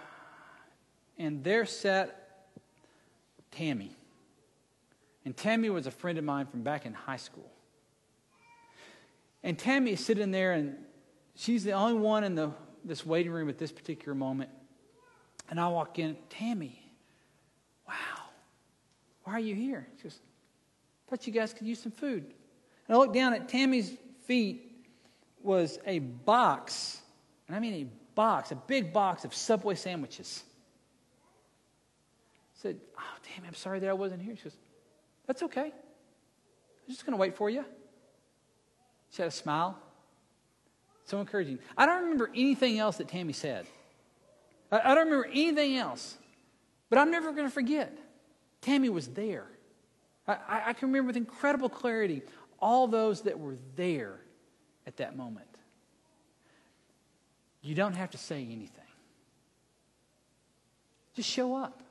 And 1.18 1.44
there 1.44 1.66
sat 1.66 2.22
Tammy. 3.50 3.96
And 5.24 5.36
Tammy 5.36 5.70
was 5.70 5.86
a 5.86 5.90
friend 5.90 6.18
of 6.18 6.24
mine 6.24 6.46
from 6.46 6.62
back 6.62 6.86
in 6.86 6.94
high 6.94 7.16
school. 7.16 7.50
And 9.42 9.58
Tammy 9.58 9.92
is 9.92 10.04
sitting 10.04 10.30
there, 10.30 10.52
and 10.52 10.76
she's 11.34 11.64
the 11.64 11.72
only 11.72 11.98
one 11.98 12.24
in 12.24 12.34
the, 12.34 12.50
this 12.84 13.04
waiting 13.04 13.32
room 13.32 13.48
at 13.48 13.58
this 13.58 13.72
particular 13.72 14.14
moment. 14.14 14.50
And 15.50 15.60
I 15.60 15.68
walk 15.68 15.98
in, 15.98 16.16
Tammy, 16.30 16.80
wow, 17.86 17.94
why 19.24 19.34
are 19.34 19.40
you 19.40 19.54
here? 19.54 19.86
She 19.96 20.04
goes, 20.04 20.20
thought 21.08 21.26
you 21.26 21.32
guys 21.32 21.52
could 21.52 21.66
use 21.66 21.80
some 21.80 21.92
food. 21.92 22.24
And 22.88 22.96
I 22.96 22.98
look 22.98 23.12
down 23.12 23.34
at 23.34 23.48
Tammy's 23.48 23.92
feet 24.24 24.86
was 25.42 25.78
a 25.86 25.98
box, 25.98 27.01
and 27.52 27.58
I 27.58 27.60
mean 27.60 27.74
a 27.74 28.14
box, 28.14 28.50
a 28.50 28.54
big 28.54 28.94
box 28.94 29.26
of 29.26 29.34
Subway 29.34 29.74
sandwiches. 29.74 30.42
I 32.56 32.62
said, 32.62 32.80
Oh, 32.98 33.16
damn, 33.28 33.44
I'm 33.44 33.52
sorry 33.52 33.78
that 33.80 33.90
I 33.90 33.92
wasn't 33.92 34.22
here. 34.22 34.34
She 34.34 34.44
goes, 34.44 34.56
that's 35.26 35.42
okay. 35.42 35.66
I'm 35.66 36.88
just 36.88 37.04
going 37.04 37.12
to 37.12 37.20
wait 37.20 37.36
for 37.36 37.50
you. 37.50 37.62
She 39.10 39.20
had 39.20 39.28
a 39.28 39.30
smile. 39.30 39.78
So 41.04 41.20
encouraging. 41.20 41.58
I 41.76 41.84
don't 41.84 42.04
remember 42.04 42.30
anything 42.34 42.78
else 42.78 42.96
that 42.96 43.08
Tammy 43.08 43.34
said. 43.34 43.66
I, 44.70 44.80
I 44.92 44.94
don't 44.94 45.04
remember 45.04 45.28
anything 45.30 45.76
else. 45.76 46.16
But 46.88 47.00
I'm 47.00 47.10
never 47.10 47.32
going 47.32 47.46
to 47.46 47.52
forget. 47.52 47.94
Tammy 48.62 48.88
was 48.88 49.08
there. 49.08 49.46
I, 50.26 50.32
I, 50.32 50.62
I 50.68 50.72
can 50.72 50.88
remember 50.88 51.08
with 51.08 51.18
incredible 51.18 51.68
clarity 51.68 52.22
all 52.60 52.86
those 52.86 53.20
that 53.22 53.38
were 53.38 53.58
there 53.76 54.20
at 54.86 54.96
that 54.96 55.18
moment. 55.18 55.51
You 57.62 57.74
don't 57.74 57.94
have 57.94 58.10
to 58.10 58.18
say 58.18 58.42
anything. 58.42 58.68
Just 61.14 61.28
show 61.28 61.54
up. 61.54 61.82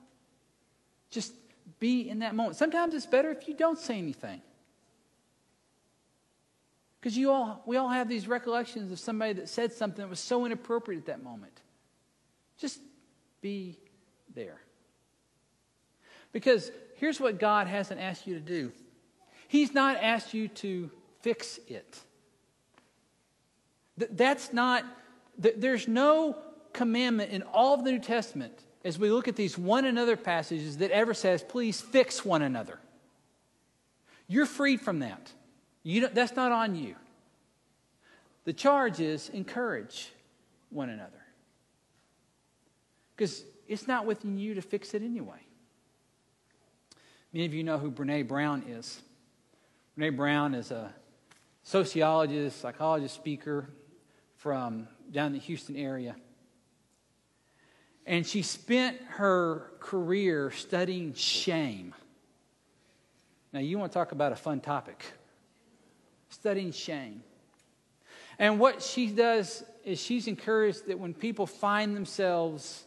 Just 1.09 1.33
be 1.79 2.09
in 2.09 2.19
that 2.19 2.35
moment. 2.35 2.57
Sometimes 2.57 2.93
it's 2.93 3.05
better 3.05 3.31
if 3.31 3.47
you 3.47 3.53
don't 3.53 3.79
say 3.79 3.97
anything. 3.97 4.41
Because 6.99 7.17
you 7.17 7.31
all, 7.31 7.63
we 7.65 7.77
all 7.77 7.89
have 7.89 8.07
these 8.07 8.27
recollections 8.27 8.91
of 8.91 8.99
somebody 8.99 9.33
that 9.33 9.49
said 9.49 9.73
something 9.73 10.03
that 10.03 10.09
was 10.09 10.19
so 10.19 10.45
inappropriate 10.45 11.01
at 11.01 11.05
that 11.07 11.23
moment. 11.23 11.61
Just 12.59 12.79
be 13.41 13.77
there. 14.35 14.61
Because 16.31 16.71
here's 16.95 17.19
what 17.19 17.39
God 17.39 17.67
hasn't 17.67 17.99
asked 17.99 18.27
you 18.27 18.35
to 18.35 18.39
do 18.39 18.71
He's 19.47 19.73
not 19.73 19.97
asked 19.97 20.33
you 20.33 20.47
to 20.47 20.89
fix 21.21 21.59
it. 21.67 21.99
That's 23.97 24.53
not, 24.53 24.85
there's 25.41 25.87
no 25.87 26.37
commandment 26.73 27.31
in 27.31 27.41
all 27.43 27.73
of 27.73 27.83
the 27.83 27.91
New 27.91 27.99
Testament 27.99 28.53
as 28.83 28.97
we 28.97 29.11
look 29.11 29.27
at 29.27 29.35
these 29.35 29.57
one 29.57 29.85
another 29.85 30.15
passages 30.15 30.77
that 30.77 30.91
ever 30.91 31.13
says, 31.13 31.43
please 31.43 31.81
fix 31.81 32.25
one 32.25 32.41
another. 32.41 32.79
You're 34.27 34.45
freed 34.45 34.81
from 34.81 34.99
that. 34.99 35.31
You 35.83 36.07
that's 36.07 36.35
not 36.35 36.51
on 36.51 36.75
you. 36.75 36.95
The 38.45 38.53
charge 38.53 38.99
is 38.99 39.29
encourage 39.29 40.11
one 40.69 40.89
another. 40.89 41.11
Because 43.15 43.43
it's 43.67 43.87
not 43.87 44.05
within 44.05 44.37
you 44.37 44.55
to 44.55 44.61
fix 44.61 44.93
it 44.93 45.03
anyway. 45.03 45.39
Many 47.33 47.45
of 47.45 47.53
you 47.53 47.63
know 47.63 47.77
who 47.77 47.91
Brene 47.91 48.27
Brown 48.27 48.63
is. 48.67 49.01
Brene 49.97 50.15
Brown 50.15 50.55
is 50.55 50.71
a 50.71 50.93
sociologist, 51.63 52.59
psychologist, 52.59 53.15
speaker 53.15 53.69
from 54.35 54.87
down 55.11 55.27
in 55.27 55.33
the 55.33 55.39
Houston 55.39 55.75
area. 55.75 56.15
And 58.05 58.25
she 58.25 58.41
spent 58.41 58.97
her 59.09 59.71
career 59.79 60.51
studying 60.51 61.13
shame. 61.13 61.93
Now, 63.53 63.59
you 63.59 63.77
want 63.77 63.91
to 63.91 63.93
talk 63.93 64.11
about 64.11 64.31
a 64.31 64.35
fun 64.35 64.61
topic 64.61 65.05
studying 66.29 66.71
shame. 66.71 67.23
And 68.39 68.59
what 68.59 68.81
she 68.81 69.07
does 69.07 69.63
is 69.83 69.99
she's 69.99 70.27
encouraged 70.27 70.87
that 70.87 70.97
when 70.97 71.13
people 71.13 71.45
find 71.45 71.95
themselves 71.95 72.83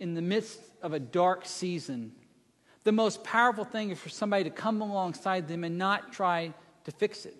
in 0.00 0.14
the 0.14 0.22
midst 0.22 0.60
of 0.82 0.92
a 0.92 1.00
dark 1.00 1.46
season, 1.46 2.12
the 2.82 2.92
most 2.92 3.24
powerful 3.24 3.64
thing 3.64 3.90
is 3.90 3.98
for 3.98 4.10
somebody 4.10 4.44
to 4.44 4.50
come 4.50 4.82
alongside 4.82 5.48
them 5.48 5.64
and 5.64 5.78
not 5.78 6.12
try 6.12 6.52
to 6.84 6.90
fix 6.90 7.24
it. 7.24 7.36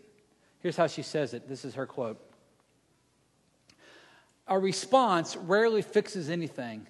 Here's 0.61 0.77
how 0.77 0.87
she 0.87 1.03
says 1.03 1.35
it 1.35 1.47
this 1.49 1.65
is 1.65 1.75
her 1.75 1.87
quote 1.87 2.19
A 4.47 4.59
response 4.59 5.37
rarely 5.37 5.83
fixes 5.83 6.29
anything, 6.29 6.87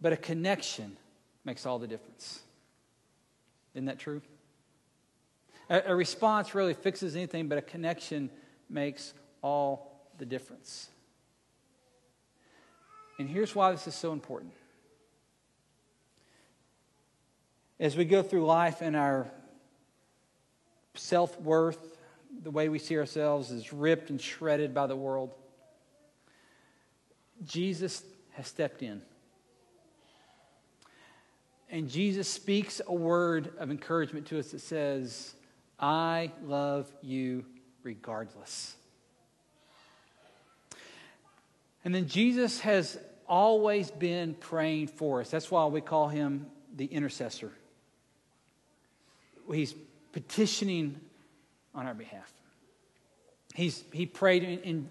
but 0.00 0.12
a 0.12 0.16
connection 0.16 0.96
makes 1.44 1.66
all 1.66 1.78
the 1.78 1.88
difference. 1.88 2.40
Isn't 3.74 3.86
that 3.86 3.98
true? 3.98 4.22
A, 5.68 5.82
a 5.86 5.94
response 5.94 6.54
rarely 6.54 6.74
fixes 6.74 7.16
anything, 7.16 7.48
but 7.48 7.58
a 7.58 7.62
connection 7.62 8.30
makes 8.68 9.14
all 9.42 10.08
the 10.18 10.26
difference. 10.26 10.88
And 13.18 13.28
here's 13.28 13.54
why 13.54 13.72
this 13.72 13.86
is 13.86 13.94
so 13.94 14.12
important. 14.12 14.52
As 17.80 17.96
we 17.96 18.04
go 18.04 18.22
through 18.22 18.46
life 18.46 18.80
and 18.80 18.94
our 18.94 19.26
self 20.94 21.40
worth, 21.40 21.98
the 22.42 22.50
way 22.50 22.68
we 22.68 22.78
see 22.78 22.96
ourselves 22.96 23.50
is 23.50 23.72
ripped 23.72 24.10
and 24.10 24.20
shredded 24.20 24.72
by 24.72 24.86
the 24.86 24.96
world, 24.96 25.34
Jesus 27.46 28.02
has 28.32 28.46
stepped 28.46 28.82
in. 28.82 29.02
And 31.70 31.88
Jesus 31.88 32.28
speaks 32.28 32.80
a 32.86 32.92
word 32.92 33.52
of 33.58 33.70
encouragement 33.70 34.26
to 34.26 34.38
us 34.38 34.50
that 34.50 34.60
says, 34.60 35.34
I 35.80 36.30
love 36.44 36.92
you 37.00 37.46
regardless. 37.82 38.76
And 41.84 41.94
then 41.94 42.06
Jesus 42.06 42.60
has 42.60 42.98
always 43.26 43.90
been 43.90 44.34
praying 44.34 44.88
for 44.88 45.20
us. 45.20 45.30
That's 45.30 45.50
why 45.50 45.64
we 45.66 45.80
call 45.80 46.08
him 46.08 46.46
the 46.76 46.84
intercessor. 46.84 47.50
He's 49.50 49.74
petitioning 50.12 51.00
on 51.74 51.86
our 51.86 51.94
behalf. 51.94 52.32
He's, 53.54 53.82
he 53.92 54.06
prayed 54.06 54.44
in, 54.44 54.58
in 54.60 54.90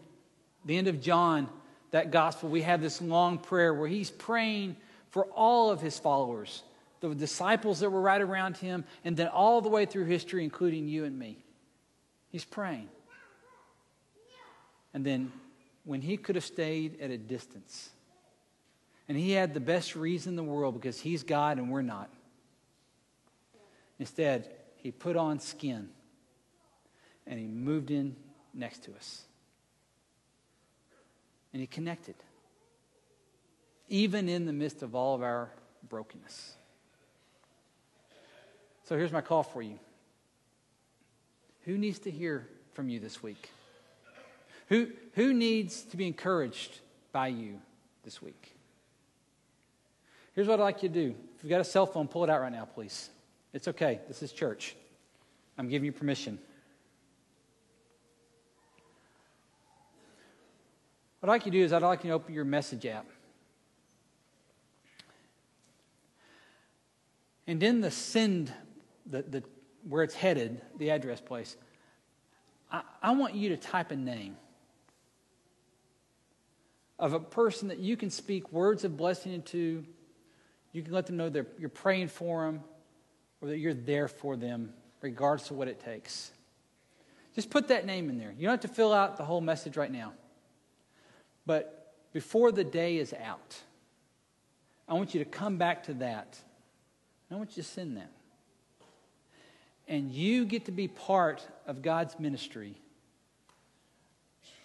the 0.66 0.78
end 0.78 0.88
of 0.88 1.00
John, 1.00 1.48
that 1.92 2.12
gospel. 2.12 2.50
We 2.50 2.62
have 2.64 2.82
this 2.82 3.02
long 3.02 3.38
prayer 3.38 3.74
where 3.74 3.88
he's 3.88 4.10
praying 4.10 4.78
for 5.10 5.26
all 5.26 5.70
of 5.70 5.82
his 5.82 6.00
followers 6.00 6.64
the 7.02 7.16
disciples 7.16 7.80
that 7.80 7.90
were 7.90 8.00
right 8.00 8.22
around 8.22 8.58
him, 8.58 8.86
and 9.04 9.18
then 9.18 9.28
all 9.28 9.60
the 9.60 9.70
way 9.70 9.86
through 9.86 10.06
history, 10.06 10.44
including 10.44 10.88
you 10.88 11.04
and 11.04 11.18
me. 11.18 11.44
He's 12.30 12.46
praying. 12.46 12.88
And 14.94 15.04
then 15.04 15.32
when 15.84 16.02
he 16.02 16.16
could 16.16 16.36
have 16.36 16.46
stayed 16.46 17.02
at 17.02 17.10
a 17.10 17.18
distance, 17.18 17.90
and 19.10 19.18
he 19.18 19.32
had 19.32 19.54
the 19.54 19.60
best 19.60 19.96
reason 19.96 20.34
in 20.34 20.36
the 20.36 20.44
world 20.44 20.76
because 20.76 21.00
he's 21.00 21.24
God 21.24 21.58
and 21.58 21.72
we're 21.72 21.82
not. 21.82 22.10
Instead, 24.00 24.50
he 24.78 24.92
put 24.92 25.18
on 25.18 25.40
skin 25.40 25.90
and 27.28 27.40
he 27.40 27.46
moved 27.46 27.92
in 27.92 28.16
next 28.54 28.84
to 28.84 28.94
us. 28.94 29.24
And 31.54 31.60
he 31.60 31.68
connected, 31.68 32.16
even 33.90 34.30
in 34.30 34.46
the 34.46 34.54
midst 34.54 34.84
of 34.84 34.96
all 34.96 35.16
of 35.16 35.22
our 35.22 35.50
brokenness. 35.90 36.54
So 38.84 38.98
here's 38.98 39.12
my 39.12 39.22
call 39.22 39.44
for 39.44 39.62
you. 39.62 39.80
Who 41.66 41.78
needs 41.78 42.00
to 42.00 42.12
hear 42.12 42.48
from 42.74 42.90
you 42.90 43.00
this 43.00 43.22
week? 43.22 43.52
Who, 44.68 44.88
who 45.16 45.34
needs 45.34 45.84
to 45.84 45.98
be 45.98 46.08
encouraged 46.08 46.80
by 47.12 47.28
you 47.28 47.60
this 48.04 48.22
week? 48.22 48.56
Here's 50.34 50.48
what 50.48 50.60
I'd 50.60 50.64
like 50.64 50.84
you 50.84 50.90
to 50.90 50.96
do. 50.96 51.16
If 51.36 51.44
you've 51.44 51.50
got 51.50 51.62
a 51.62 51.66
cell 51.66 51.86
phone, 51.86 52.08
pull 52.08 52.24
it 52.24 52.30
out 52.30 52.40
right 52.40 52.52
now, 52.52 52.66
please. 52.66 53.10
It's 53.54 53.68
okay. 53.68 54.00
This 54.08 54.24
is 54.24 54.32
church. 54.32 54.76
I'm 55.58 55.68
giving 55.68 55.86
you 55.86 55.92
permission. 55.92 56.40
What 61.22 61.30
I'd 61.30 61.34
like 61.34 61.46
you 61.46 61.52
to 61.52 61.58
do 61.60 61.64
is 61.64 61.72
I'd 61.72 61.84
like 61.84 62.04
you 62.04 62.10
to 62.10 62.16
open 62.16 62.34
your 62.34 62.46
message 62.46 62.84
app. 62.88 63.06
And 67.46 67.62
in 67.62 67.80
the 67.80 67.92
send 67.92 68.52
the, 69.06 69.22
the, 69.22 69.44
where 69.88 70.02
it's 70.04 70.16
headed, 70.16 70.62
the 70.80 70.90
address 70.90 71.22
place, 71.22 71.58
I, 72.72 72.82
I 73.04 73.12
want 73.12 73.36
you 73.36 73.50
to 73.50 73.58
type 73.58 73.92
a 73.92 73.96
name 73.96 74.36
of 76.98 77.14
a 77.14 77.20
person 77.20 77.68
that 77.68 77.78
you 77.78 77.96
can 77.96 78.10
speak 78.10 78.52
words 78.52 78.84
of 78.84 78.98
blessing 78.98 79.32
into. 79.32 79.86
You 80.72 80.82
can 80.82 80.92
let 80.92 81.06
them 81.06 81.18
know 81.18 81.30
that 81.30 81.46
you're 81.60 81.70
praying 81.70 82.08
for 82.08 82.46
them 82.46 82.62
or 83.42 83.50
that 83.50 83.60
you're 83.60 83.76
there 83.76 84.08
for 84.08 84.36
them, 84.36 84.74
regardless 85.02 85.52
of 85.52 85.58
what 85.58 85.68
it 85.68 85.80
takes. 85.80 86.32
Just 87.36 87.52
put 87.52 87.68
that 87.68 87.86
name 87.86 88.10
in 88.10 88.18
there. 88.18 88.32
You 88.32 88.44
don't 88.48 88.54
have 88.54 88.62
to 88.62 88.76
fill 88.76 88.92
out 88.92 89.18
the 89.18 89.26
whole 89.26 89.42
message 89.42 89.78
right 89.78 89.92
now. 89.92 90.14
But 91.46 91.94
before 92.14 92.52
the 92.52 92.64
day 92.64 92.98
is 92.98 93.14
out, 93.14 93.62
I 94.88 94.94
want 94.94 95.14
you 95.14 95.24
to 95.24 95.30
come 95.30 95.58
back 95.58 95.84
to 95.84 95.94
that. 95.96 96.38
I 97.32 97.36
want 97.36 97.56
you 97.56 97.64
to 97.64 97.70
send 97.70 97.98
that 97.98 98.12
and 99.92 100.10
you 100.10 100.46
get 100.46 100.66
to 100.66 100.72
be 100.72 100.88
part 100.88 101.46
of 101.68 101.82
God's 101.82 102.18
ministry 102.18 102.76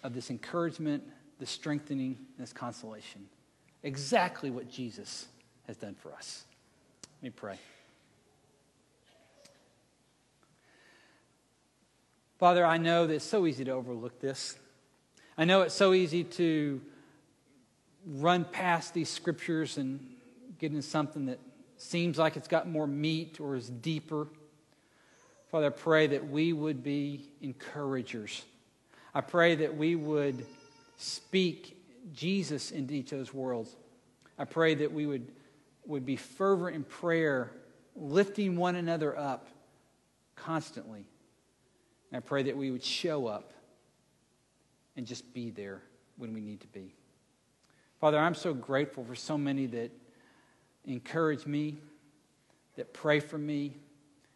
of 0.01 0.13
this 0.13 0.29
encouragement, 0.29 1.03
this 1.37 1.49
strengthening, 1.49 2.17
this 2.39 2.53
consolation. 2.53 3.25
Exactly 3.83 4.49
what 4.49 4.71
Jesus 4.71 5.27
has 5.67 5.75
done 5.75 5.95
for 5.95 6.13
us. 6.13 6.45
Let 7.17 7.23
me 7.23 7.29
pray. 7.31 7.59
Father, 12.39 12.65
I 12.65 12.77
know 12.77 13.05
that 13.05 13.15
it's 13.15 13.25
so 13.25 13.45
easy 13.47 13.65
to 13.65 13.71
overlook 13.71 14.21
this. 14.21 14.57
I 15.39 15.45
know 15.45 15.61
it's 15.61 15.75
so 15.75 15.93
easy 15.93 16.23
to 16.23 16.81
run 18.07 18.43
past 18.43 18.95
these 18.95 19.07
scriptures 19.07 19.77
and 19.77 19.99
get 20.57 20.71
into 20.71 20.81
something 20.81 21.27
that 21.27 21.37
seems 21.77 22.17
like 22.17 22.37
it's 22.37 22.47
got 22.47 22.67
more 22.67 22.87
meat 22.87 23.39
or 23.39 23.55
is 23.55 23.69
deeper. 23.69 24.27
Father, 25.51 25.67
I 25.67 25.69
pray 25.69 26.07
that 26.07 26.27
we 26.27 26.53
would 26.53 26.81
be 26.81 27.29
encouragers. 27.39 28.45
I 29.13 29.21
pray 29.21 29.53
that 29.53 29.77
we 29.77 29.95
would 29.95 30.43
speak 30.97 31.77
Jesus 32.13 32.71
into 32.71 32.95
each 32.95 33.11
of 33.11 33.19
those 33.19 33.31
worlds. 33.31 33.75
I 34.39 34.45
pray 34.45 34.73
that 34.73 34.91
we 34.91 35.05
would, 35.05 35.31
would 35.85 36.05
be 36.05 36.15
fervent 36.15 36.75
in 36.75 36.83
prayer, 36.83 37.51
lifting 37.95 38.57
one 38.57 38.75
another 38.75 39.15
up 39.15 39.47
constantly. 40.35 41.05
And 42.11 42.17
I 42.17 42.21
pray 42.21 42.41
that 42.41 42.57
we 42.57 42.71
would 42.71 42.83
show 42.83 43.27
up 43.27 43.53
and 44.97 45.05
just 45.05 45.33
be 45.33 45.51
there 45.51 45.81
when 46.17 46.33
we 46.33 46.41
need 46.41 46.59
to 46.61 46.67
be. 46.67 46.93
Father, 48.01 48.17
I'm 48.17 48.35
so 48.35 48.53
grateful 48.53 49.05
for 49.05 49.15
so 49.15 49.37
many 49.37 49.67
that 49.67 49.91
encourage 50.85 51.45
me, 51.45 51.77
that 52.75 52.93
pray 52.93 53.19
for 53.19 53.37
me, 53.37 53.77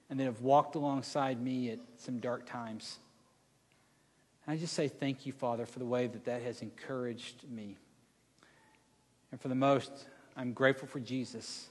and 0.09 0.19
that 0.19 0.25
have 0.25 0.41
walked 0.41 0.75
alongside 0.75 1.41
me 1.41 1.71
at 1.71 1.79
some 1.97 2.19
dark 2.19 2.45
times. 2.45 2.99
And 4.45 4.55
I 4.55 4.57
just 4.57 4.73
say 4.73 4.87
thank 4.87 5.25
you, 5.25 5.31
Father, 5.31 5.65
for 5.65 5.79
the 5.79 5.85
way 5.85 6.07
that 6.07 6.25
that 6.25 6.41
has 6.43 6.61
encouraged 6.61 7.49
me. 7.49 7.77
And 9.31 9.39
for 9.39 9.47
the 9.47 9.55
most, 9.55 9.91
I'm 10.35 10.53
grateful 10.53 10.87
for 10.87 10.99
Jesus 10.99 11.69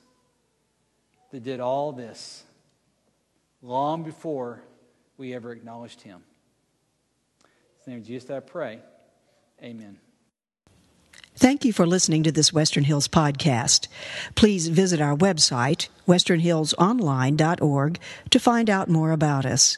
that 1.30 1.42
did 1.42 1.60
all 1.60 1.92
this 1.92 2.44
long 3.62 4.02
before 4.02 4.62
we 5.16 5.34
ever 5.34 5.52
acknowledged 5.52 6.00
him. 6.00 6.22
Name 7.90 7.98
of 7.98 8.06
Jesus, 8.06 8.30
I 8.30 8.38
pray. 8.38 8.78
Amen. 9.60 9.98
Thank 11.34 11.64
you 11.64 11.72
for 11.72 11.88
listening 11.88 12.22
to 12.22 12.30
this 12.30 12.52
Western 12.52 12.84
Hills 12.84 13.08
podcast. 13.08 13.88
Please 14.36 14.68
visit 14.68 15.00
our 15.00 15.16
website, 15.16 15.88
westernhillsonline.org, 16.06 17.98
to 18.30 18.38
find 18.38 18.70
out 18.70 18.88
more 18.88 19.10
about 19.10 19.44
us. 19.44 19.76